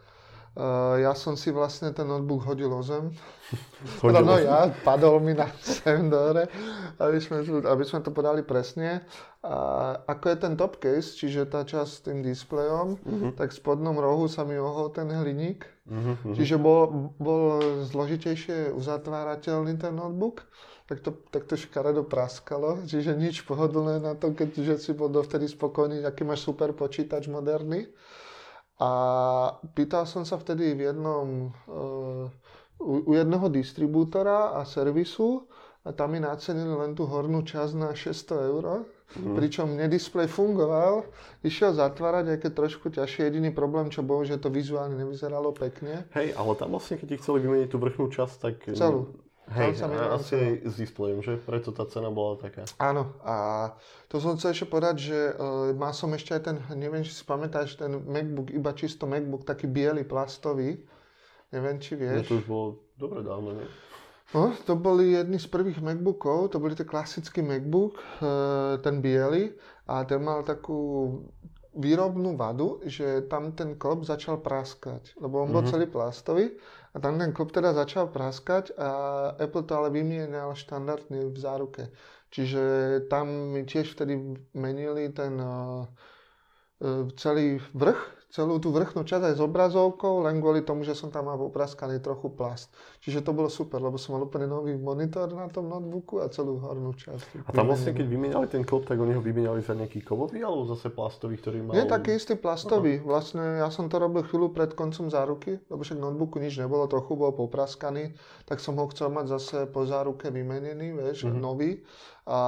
Ja 0.99 1.15
som 1.15 1.39
si 1.39 1.55
vlastne 1.55 1.95
ten 1.95 2.09
notebook 2.09 2.43
hodil 2.43 2.73
o 2.73 2.83
zem. 2.83 3.15
Hodil 4.03 4.27
no 4.27 4.37
ja, 4.37 4.69
padol 4.83 5.23
mi 5.23 5.33
na 5.33 5.47
zem 5.63 6.11
dore, 6.11 6.51
aby 6.99 7.19
sme, 7.23 7.47
aby 7.63 7.85
sme 7.87 8.03
to 8.03 8.11
podali 8.11 8.43
presne. 8.43 9.07
A 9.41 9.95
ako 10.03 10.25
je 10.35 10.37
ten 10.37 10.55
top 10.59 10.83
case, 10.83 11.15
čiže 11.15 11.47
tá 11.47 11.63
časť 11.63 11.91
s 11.91 12.03
tým 12.03 12.27
displejom, 12.27 12.99
uh-huh. 12.99 13.31
tak 13.39 13.55
v 13.55 13.59
spodnom 13.63 13.95
rohu 13.95 14.27
sa 14.27 14.43
mi 14.43 14.59
ohol 14.59 14.91
ten 14.91 15.07
hliník. 15.07 15.63
Uh-huh. 15.87 16.35
Čiže 16.35 16.59
bol, 16.59 17.15
bol 17.23 17.63
zložitejšie 17.87 18.75
uzatvárateľný 18.75 19.79
ten 19.79 19.95
notebook. 19.95 20.43
tak 20.89 21.05
to, 21.05 21.13
tak 21.31 21.45
to 21.45 21.55
škaredo 21.55 22.03
praskalo, 22.03 22.81
čiže 22.89 23.13
nič 23.13 23.45
pohodlné 23.45 24.01
na 24.01 24.17
to, 24.17 24.33
keďže 24.33 24.89
si 24.89 24.93
bol 24.97 25.13
dovtedy 25.13 25.45
spokojný, 25.45 26.01
aký 26.01 26.25
máš 26.25 26.49
super 26.49 26.73
počítač 26.73 27.29
moderný. 27.29 27.93
A 28.79 28.91
pýtal 29.75 30.07
som 30.07 30.23
sa 30.23 30.39
vtedy 30.39 30.75
v 30.79 30.95
jednom, 30.95 31.51
uh, 31.67 32.31
u, 32.79 33.11
jednoho 33.11 33.51
distribútora 33.51 34.55
a 34.55 34.63
servisu, 34.63 35.51
a 35.89 35.93
tam 35.95 36.13
mi 36.13 36.21
nacenili 36.21 36.75
len 36.75 36.93
tú 36.93 37.09
hornú 37.09 37.41
časť 37.41 37.73
na 37.79 37.97
600 37.97 38.51
eur. 38.53 38.85
Mm. 39.17 39.41
Pričom 39.41 39.73
mne 39.73 39.89
displej 39.89 40.29
fungoval, 40.29 41.09
išiel 41.41 41.73
zatvárať, 41.73 42.37
aj 42.37 42.39
keď 42.45 42.53
trošku 42.53 42.93
ťažšie. 42.93 43.33
Jediný 43.33 43.57
problém, 43.57 43.89
čo 43.89 44.05
bol, 44.05 44.21
že 44.21 44.37
to 44.37 44.53
vizuálne 44.53 45.01
nevyzeralo 45.01 45.57
pekne. 45.57 46.05
Hej, 46.13 46.37
ale 46.37 46.53
tam 46.61 46.77
vlastne, 46.77 47.01
keď 47.01 47.09
ti 47.09 47.17
chceli 47.25 47.41
vymeniť 47.41 47.69
tú 47.73 47.81
vrchnú 47.81 48.13
časť, 48.13 48.35
tak... 48.37 48.55
Celú. 48.77 49.17
Hej, 49.49 49.81
sa 49.81 49.89
asi 50.13 50.37
aj 50.37 50.53
s 50.69 50.75
displejom, 50.77 51.25
že? 51.25 51.41
Preto 51.41 51.73
tá 51.73 51.89
cena 51.89 52.13
bola 52.13 52.37
taká. 52.37 52.69
Áno, 52.77 53.17
a 53.25 53.73
to 54.13 54.21
som 54.21 54.37
chcel 54.37 54.53
ešte 54.53 54.69
povedať, 54.69 54.97
že 55.09 55.19
uh, 55.33 55.73
má 55.73 55.97
som 55.97 56.13
ešte 56.13 56.37
aj 56.37 56.43
ten, 56.45 56.57
neviem, 56.77 57.01
či 57.01 57.17
si 57.17 57.25
pamätáš, 57.25 57.81
ten 57.81 57.97
MacBook, 57.97 58.53
iba 58.53 58.77
čisto 58.77 59.09
MacBook, 59.09 59.49
taký 59.49 59.65
biely, 59.65 60.05
plastový. 60.05 60.85
Neviem, 61.49 61.81
či 61.81 61.97
vieš. 61.97 62.29
No 62.29 62.29
to 62.29 62.39
už 62.45 62.47
bolo 62.47 62.67
dobre 63.01 63.21
dávno, 63.25 63.57
nie? 63.57 63.69
No, 64.37 64.53
to 64.69 64.77
boli 64.77 65.17
jedni 65.17 65.41
z 65.41 65.49
prvých 65.49 65.81
MacBookov, 65.81 66.53
to 66.53 66.61
boli 66.61 66.77
ten 66.77 66.85
klasický 66.85 67.41
MacBook, 67.41 67.97
eh, 68.21 68.77
ten 68.85 69.01
biely 69.01 69.57
a 69.89 70.05
ten 70.05 70.21
mal 70.21 70.45
takú 70.45 71.09
výrobnú 71.79 72.35
vadu, 72.35 72.83
že 72.83 73.23
tam 73.31 73.55
ten 73.55 73.79
klop 73.79 74.03
začal 74.03 74.43
praskať, 74.43 75.15
lebo 75.23 75.47
on 75.47 75.55
bol 75.55 75.63
mm-hmm. 75.63 75.71
celý 75.71 75.87
plastový 75.87 76.47
a 76.93 76.97
tam 76.99 77.23
ten 77.23 77.31
klop 77.31 77.55
teda 77.55 77.71
začal 77.71 78.11
praskať 78.11 78.75
a 78.75 78.91
Apple 79.39 79.63
to 79.63 79.73
ale 79.79 79.95
vymienal 79.95 80.59
štandardne 80.59 81.31
v 81.31 81.39
záruke. 81.39 81.95
Čiže 82.35 82.63
tam 83.09 83.55
mi 83.55 83.63
tiež 83.65 83.95
vtedy 83.95 84.19
menili 84.53 85.09
ten 85.15 85.39
uh, 85.41 85.87
celý 87.17 87.63
vrch 87.73 88.18
celú 88.29 88.61
tú 88.61 88.69
vrchnú 88.69 89.09
časť 89.09 89.33
aj 89.33 89.35
s 89.37 89.43
obrazovkou, 89.43 90.29
len 90.29 90.37
kvôli 90.45 90.61
tomu, 90.61 90.85
že 90.85 90.93
som 90.93 91.09
tam 91.09 91.33
mal 91.33 91.41
popraskaný 91.41 91.97
trochu 92.05 92.29
plast. 92.29 92.69
Čiže 93.01 93.25
to 93.25 93.33
bolo 93.33 93.49
super, 93.49 93.81
lebo 93.81 93.97
som 93.97 94.17
mal 94.17 94.29
úplne 94.29 94.45
nový 94.45 94.77
monitor 94.77 95.33
na 95.33 95.49
tom 95.49 95.73
notebooku 95.73 96.21
a 96.21 96.29
celú 96.29 96.61
hornú 96.61 96.93
časť. 96.93 97.49
A 97.49 97.51
tam 97.57 97.73
vlastne, 97.73 97.97
keď 97.97 98.05
vymenali 98.05 98.45
ten 98.53 98.69
klop, 98.69 98.85
tak 98.85 99.01
oni 99.01 99.17
ho 99.17 99.25
vymenali 99.25 99.65
za 99.65 99.73
nejaký 99.73 100.05
kovový 100.05 100.45
alebo 100.45 100.69
zase 100.69 100.93
plastový, 100.93 101.41
ktorý 101.41 101.65
mal... 101.65 101.73
Nie, 101.73 101.89
taký 101.89 102.21
istý 102.21 102.37
plastový. 102.37 103.01
Aha. 103.01 103.07
Vlastne 103.09 103.65
ja 103.65 103.73
som 103.73 103.89
to 103.89 103.97
robil 103.97 104.21
chvíľu 104.29 104.53
pred 104.53 104.77
koncom 104.77 105.09
záruky, 105.09 105.57
lebo 105.73 105.81
však 105.81 105.97
notebooku 105.97 106.37
nič 106.37 106.61
nebolo, 106.61 106.85
trochu 106.85 107.17
bol 107.17 107.33
popraskaný, 107.33 108.13
tak 108.45 108.61
som 108.61 108.77
ho 108.77 108.85
chcel 108.93 109.09
mať 109.09 109.41
zase 109.41 109.57
po 109.73 109.89
záruke 109.89 110.29
vymenený, 110.29 110.93
vieš, 110.93 111.25
mm-hmm. 111.25 111.41
nový. 111.41 111.81
A 112.29 112.41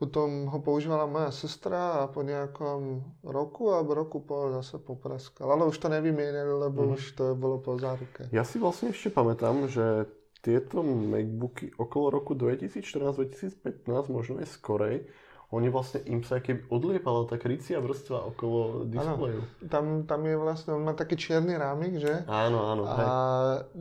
potom 0.00 0.48
ho 0.48 0.58
používala 0.64 1.04
moja 1.04 1.28
sestra 1.28 2.00
a 2.00 2.08
po 2.08 2.24
nejakom 2.24 3.04
roku 3.20 3.68
alebo 3.68 3.92
roku 3.92 4.24
po 4.24 4.48
zase 4.48 4.80
popraskal. 4.80 5.52
Ale 5.52 5.68
už 5.68 5.76
to 5.76 5.92
nevymienili, 5.92 6.56
lebo 6.56 6.88
mm. 6.88 6.92
už 6.96 7.02
to 7.20 7.36
bolo 7.36 7.60
po 7.60 7.76
záruke. 7.76 8.32
Ja 8.32 8.40
si 8.40 8.56
vlastne 8.56 8.96
ešte 8.96 9.12
pamätám, 9.12 9.68
že 9.68 10.08
tieto 10.40 10.80
MacBooky 10.80 11.76
okolo 11.76 12.16
roku 12.16 12.32
2014-2015, 12.32 13.84
možno 14.08 14.40
aj 14.40 14.48
skorej, 14.48 15.04
oni 15.50 15.68
vlastne 15.68 16.00
im 16.06 16.22
sa 16.22 16.38
keby 16.38 16.70
odliepala 16.70 17.26
tá 17.26 17.34
krycia 17.34 17.82
vrstva 17.82 18.22
okolo 18.32 18.86
displeju. 18.86 19.42
tam, 19.66 20.06
tam 20.06 20.22
je 20.22 20.36
vlastne, 20.38 20.78
on 20.78 20.86
má 20.86 20.94
taký 20.94 21.18
čierny 21.18 21.58
rámik, 21.58 21.98
že? 21.98 22.22
Áno, 22.30 22.70
áno. 22.70 22.82
A 22.86 22.96
hej. 22.96 23.04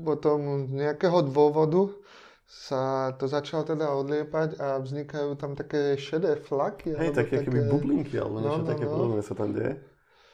potom 0.01 0.65
z 0.65 0.73
nejakého 0.83 1.29
dôvodu 1.29 1.93
sa 2.49 3.13
to 3.13 3.29
začalo 3.29 3.61
teda 3.61 3.93
odliepať 3.93 4.57
a 4.57 4.81
vznikajú 4.81 5.37
tam 5.37 5.53
také 5.53 5.93
šedé 6.01 6.33
flaky. 6.41 6.97
Hej, 6.97 7.13
také, 7.13 7.45
také 7.45 7.45
keby 7.45 7.69
bublinky 7.69 8.17
alebo 8.17 8.41
niečo 8.41 8.57
no, 8.57 8.65
no, 8.65 8.71
také 8.73 8.85
no. 8.89 8.91
podobné 8.97 9.21
sa 9.21 9.37
tam 9.37 9.53
deje. 9.53 9.77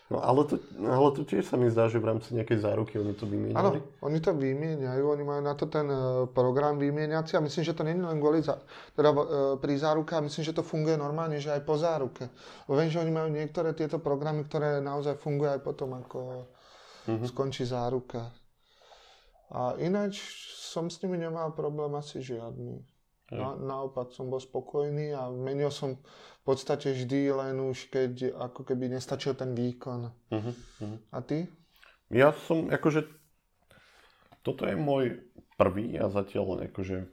No 0.06 0.22
ale 0.22 0.46
to, 0.46 0.62
ale 0.86 1.10
to 1.18 1.26
tiež 1.26 1.50
sa 1.50 1.58
mi 1.58 1.66
zdá, 1.66 1.90
že 1.90 1.98
v 1.98 2.14
rámci 2.14 2.38
nejakej 2.38 2.62
záruky 2.62 3.02
oni 3.02 3.18
to 3.18 3.26
vymieniali. 3.26 3.58
Áno, 3.58 3.82
oni 4.06 4.22
to 4.22 4.38
vymieňajú, 4.38 5.02
oni 5.02 5.24
majú 5.26 5.42
na 5.42 5.58
to 5.58 5.66
ten 5.66 5.90
e, 5.90 6.30
program 6.30 6.78
vymieniaci 6.78 7.36
a 7.36 7.42
myslím, 7.42 7.66
že 7.66 7.74
to 7.74 7.82
nie 7.82 7.98
je 7.98 8.06
len 8.06 8.22
kvôli 8.22 8.46
za, 8.46 8.62
teda, 8.94 9.10
e, 9.10 9.58
pri 9.58 9.74
záruke, 9.82 10.14
a 10.14 10.22
myslím, 10.22 10.46
že 10.46 10.54
to 10.54 10.62
funguje 10.62 10.94
normálne, 10.94 11.42
že 11.42 11.58
aj 11.58 11.66
po 11.66 11.74
záruke. 11.82 12.30
Viem, 12.70 12.94
že 12.94 13.02
oni 13.02 13.10
majú 13.10 13.34
niektoré 13.34 13.74
tieto 13.74 13.98
programy, 13.98 14.46
ktoré 14.46 14.78
naozaj 14.78 15.18
fungujú 15.18 15.58
aj 15.58 15.62
potom, 15.66 15.98
ako 15.98 16.20
mm-hmm. 17.10 17.26
skončí 17.26 17.66
záruka. 17.66 18.30
A 19.54 19.78
ináč 19.78 20.22
som 20.58 20.90
s 20.90 21.00
nimi 21.06 21.22
nemal 21.22 21.54
problém 21.54 21.94
asi 21.96 22.22
žiadny. 22.22 22.82
Na, 23.34 23.58
naopak 23.58 24.14
som 24.14 24.30
bol 24.30 24.38
spokojný 24.38 25.18
a 25.18 25.34
menil 25.34 25.74
som 25.74 25.98
v 25.98 26.42
podstate 26.46 26.94
vždy 26.94 27.34
len 27.34 27.58
už 27.58 27.90
keď 27.90 28.38
ako 28.38 28.62
keby 28.62 28.94
nestačil 28.94 29.34
ten 29.34 29.58
výkon. 29.58 30.14
Uh-huh, 30.30 30.54
uh-huh. 30.54 30.98
A 31.10 31.26
ty? 31.26 31.50
Ja 32.14 32.38
som 32.46 32.70
akože 32.70 33.10
toto 34.46 34.70
je 34.70 34.78
môj 34.78 35.26
prvý 35.58 35.98
a 35.98 36.06
zatiaľ 36.14 36.70
akože 36.70 37.10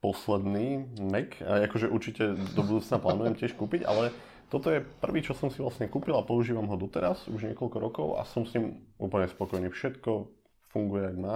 posledný 0.00 0.88
Mac 1.04 1.36
a 1.44 1.68
akože 1.68 1.92
určite 1.92 2.32
do 2.56 2.62
budúcna 2.64 2.96
plánujem 2.96 3.36
tiež 3.36 3.52
kúpiť, 3.60 3.84
ale 3.84 4.08
toto 4.48 4.72
je 4.72 4.80
prvý, 4.80 5.20
čo 5.20 5.36
som 5.36 5.52
si 5.52 5.60
vlastne 5.60 5.88
kúpil 5.88 6.16
a 6.16 6.24
používam 6.24 6.64
ho 6.68 6.76
doteraz, 6.80 7.28
už 7.28 7.52
niekoľko 7.52 7.76
rokov 7.76 8.08
a 8.16 8.24
som 8.24 8.48
s 8.48 8.56
ním 8.56 8.88
úplne 8.96 9.28
spokojný. 9.28 9.68
Všetko 9.68 10.43
funguje, 10.74 11.06
ak 11.06 11.16
má. 11.16 11.34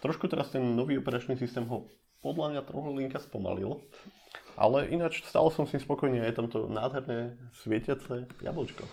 Trošku 0.00 0.24
teraz 0.32 0.48
ten 0.48 0.64
nový 0.64 0.96
operačný 0.96 1.36
systém 1.36 1.68
ho 1.68 1.84
podľa 2.24 2.56
mňa 2.56 2.62
trochu 2.64 2.88
linka 2.96 3.20
spomalil, 3.20 3.84
ale 4.56 4.88
ináč 4.88 5.20
stále 5.24 5.52
som 5.52 5.68
s 5.68 5.76
ním 5.76 5.84
spokojný 5.84 6.20
je 6.24 6.36
tam 6.36 6.48
to 6.48 6.68
nádherné 6.68 7.36
svietiace 7.60 8.28
jablčko. 8.40 8.84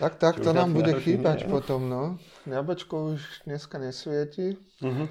Tak, 0.00 0.16
tak, 0.16 0.40
to 0.40 0.56
nám 0.56 0.72
bude 0.72 0.88
chýbať 1.04 1.44
nie, 1.44 1.52
potom, 1.52 1.84
no. 1.84 2.16
Jablčko 2.48 3.12
už 3.12 3.44
dneska 3.44 3.76
nesvieti. 3.76 4.56
Uh-huh. 4.80 5.04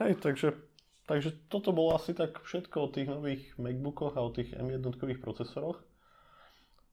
Hej, 0.00 0.24
takže, 0.24 0.56
takže 1.04 1.36
toto 1.52 1.76
bolo 1.76 1.92
asi 1.92 2.16
tak 2.16 2.40
všetko 2.40 2.76
o 2.80 2.88
tých 2.88 3.12
nových 3.12 3.44
MacBookoch 3.60 4.16
a 4.16 4.24
o 4.24 4.32
tých 4.32 4.56
M1 4.56 4.88
procesoroch. 5.20 5.84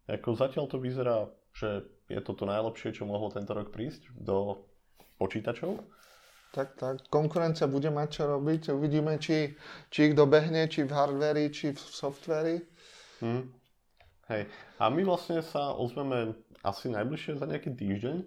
Ako 0.06 0.36
zatiaľ 0.36 0.68
to 0.68 0.78
vyzerá, 0.78 1.32
že 1.56 1.88
je 2.12 2.20
to 2.22 2.36
to 2.36 2.44
najlepšie, 2.46 2.92
čo 2.94 3.08
mohlo 3.10 3.32
tento 3.32 3.56
rok 3.56 3.72
prísť 3.72 4.12
do 4.14 4.68
počítačov. 5.18 5.80
Tak, 6.56 6.80
tak. 6.80 6.96
Konkurencia 7.12 7.68
bude 7.68 7.92
mať 7.92 8.08
čo 8.16 8.24
robiť. 8.32 8.72
Uvidíme, 8.72 9.20
či, 9.20 9.60
či 9.92 10.00
ich 10.08 10.16
dobehne, 10.16 10.72
či 10.72 10.88
v 10.88 10.96
hardveri, 10.96 11.52
či 11.52 11.76
v 11.76 11.82
softveri. 11.84 12.64
Hmm. 13.20 13.52
Hej. 14.32 14.48
A 14.80 14.88
my 14.88 15.04
vlastne 15.04 15.44
sa 15.44 15.76
ozveme 15.76 16.32
asi 16.64 16.88
najbližšie 16.96 17.44
za 17.44 17.46
nejaký 17.46 17.76
týždeň. 17.76 18.18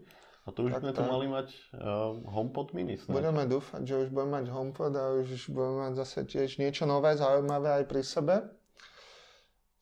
A 0.45 0.53
to 0.53 0.69
už 0.69 0.77
tak, 0.77 0.81
sme 0.85 0.93
to 0.93 1.05
mali 1.09 1.25
mať 1.29 1.49
uh, 1.77 2.21
HomePod 2.29 2.77
mini. 2.77 3.01
Snad. 3.01 3.17
Budeme 3.17 3.49
dúfať, 3.49 3.83
že 3.85 3.95
už 4.05 4.09
budeme 4.13 4.45
mať 4.45 4.47
HomePod 4.53 4.93
a 4.93 5.05
už 5.25 5.49
budeme 5.49 5.77
mať 5.89 5.93
zase 6.05 6.19
tiež 6.29 6.61
niečo 6.61 6.85
nové, 6.85 7.17
zaujímavé 7.17 7.81
aj 7.81 7.85
pri 7.89 8.03
sebe. 8.05 8.37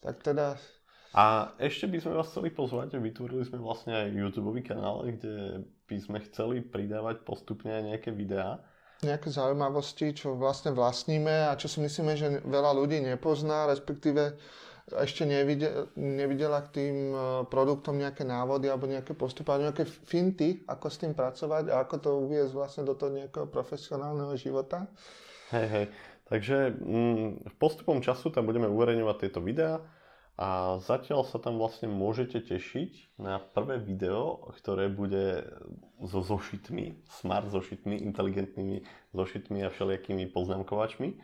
Tak 0.07 0.23
teda... 0.23 0.55
A 1.19 1.55
ešte 1.59 1.91
by 1.91 1.99
sme 1.99 2.13
vás 2.19 2.31
chceli 2.31 2.55
pozvať, 2.55 2.95
vytvorili 2.99 3.43
sme 3.43 3.59
vlastne 3.59 3.95
aj 3.95 4.15
YouTube 4.15 4.55
kanál, 4.63 5.03
kde 5.07 5.67
by 5.87 5.97
sme 6.03 6.19
chceli 6.27 6.61
pridávať 6.61 7.23
postupne 7.23 7.71
aj 7.71 7.83
nejaké 7.95 8.11
videá. 8.11 8.59
Nejaké 9.07 9.29
zaujímavosti, 9.31 10.17
čo 10.17 10.35
vlastne 10.35 10.75
vlastníme 10.75 11.53
a 11.53 11.55
čo 11.55 11.71
si 11.71 11.79
myslíme, 11.85 12.13
že 12.17 12.43
veľa 12.43 12.73
ľudí 12.75 12.99
nepozná, 13.05 13.69
respektíve 13.71 14.35
ešte 14.87 15.27
nevidel, 15.27 15.91
nevidela 15.99 16.63
k 16.63 16.79
tým 16.79 16.97
e, 17.11 17.19
produktom 17.51 17.99
nejaké 17.99 18.23
návody 18.23 18.71
alebo 18.71 18.87
nejaké 18.87 19.19
postupy, 19.19 19.51
alebo 19.51 19.67
nejaké 19.67 19.85
finty, 19.85 20.63
ako 20.71 20.87
s 20.87 21.03
tým 21.03 21.13
pracovať 21.13 21.75
a 21.75 21.83
ako 21.83 21.97
to 21.99 22.11
uviezť 22.23 22.53
vlastne 22.55 22.83
do 22.87 22.95
toho 22.95 23.11
nejakého 23.11 23.51
profesionálneho 23.51 24.39
života. 24.39 24.87
Hej, 25.51 25.67
hej. 25.67 25.87
Takže 26.27 26.75
mm, 26.79 27.59
postupom 27.59 27.99
času 27.99 28.31
tam 28.31 28.47
budeme 28.47 28.71
uverejňovať 28.71 29.17
tieto 29.27 29.43
videá 29.43 29.83
a 30.37 30.77
zatiaľ 30.85 31.25
sa 31.25 31.41
tam 31.41 31.57
vlastne 31.57 31.89
môžete 31.89 32.45
tešiť 32.45 33.17
na 33.17 33.41
prvé 33.41 33.81
video, 33.81 34.53
ktoré 34.53 34.93
bude 34.93 35.49
so 36.05 36.21
zošitmi, 36.21 37.09
smart 37.09 37.49
zošitmi, 37.49 38.05
inteligentnými 38.05 38.85
zošitmi 39.17 39.65
a 39.65 39.73
všelijakými 39.73 40.29
poznámkovačmi. 40.29 41.17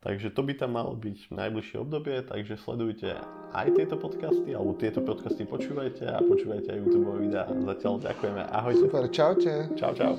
Takže 0.00 0.32
to 0.32 0.40
by 0.40 0.56
tam 0.56 0.80
malo 0.80 0.96
byť 0.96 1.28
v 1.28 1.32
najbližšie 1.36 1.76
obdobie, 1.76 2.24
takže 2.24 2.56
sledujte 2.56 3.20
aj 3.52 3.76
tieto 3.76 4.00
podcasty, 4.00 4.56
alebo 4.56 4.72
tieto 4.72 5.04
podcasty 5.04 5.44
počúvajte 5.44 6.08
a 6.08 6.24
počúvajte 6.24 6.72
aj 6.72 6.78
YouTube 6.80 7.20
videá. 7.20 7.44
Zatiaľ 7.44 8.08
ďakujeme. 8.08 8.42
Ahojte. 8.48 8.80
Super, 8.88 9.04
čaute. 9.12 9.68
Čau, 9.76 9.92
čau. 9.92 10.16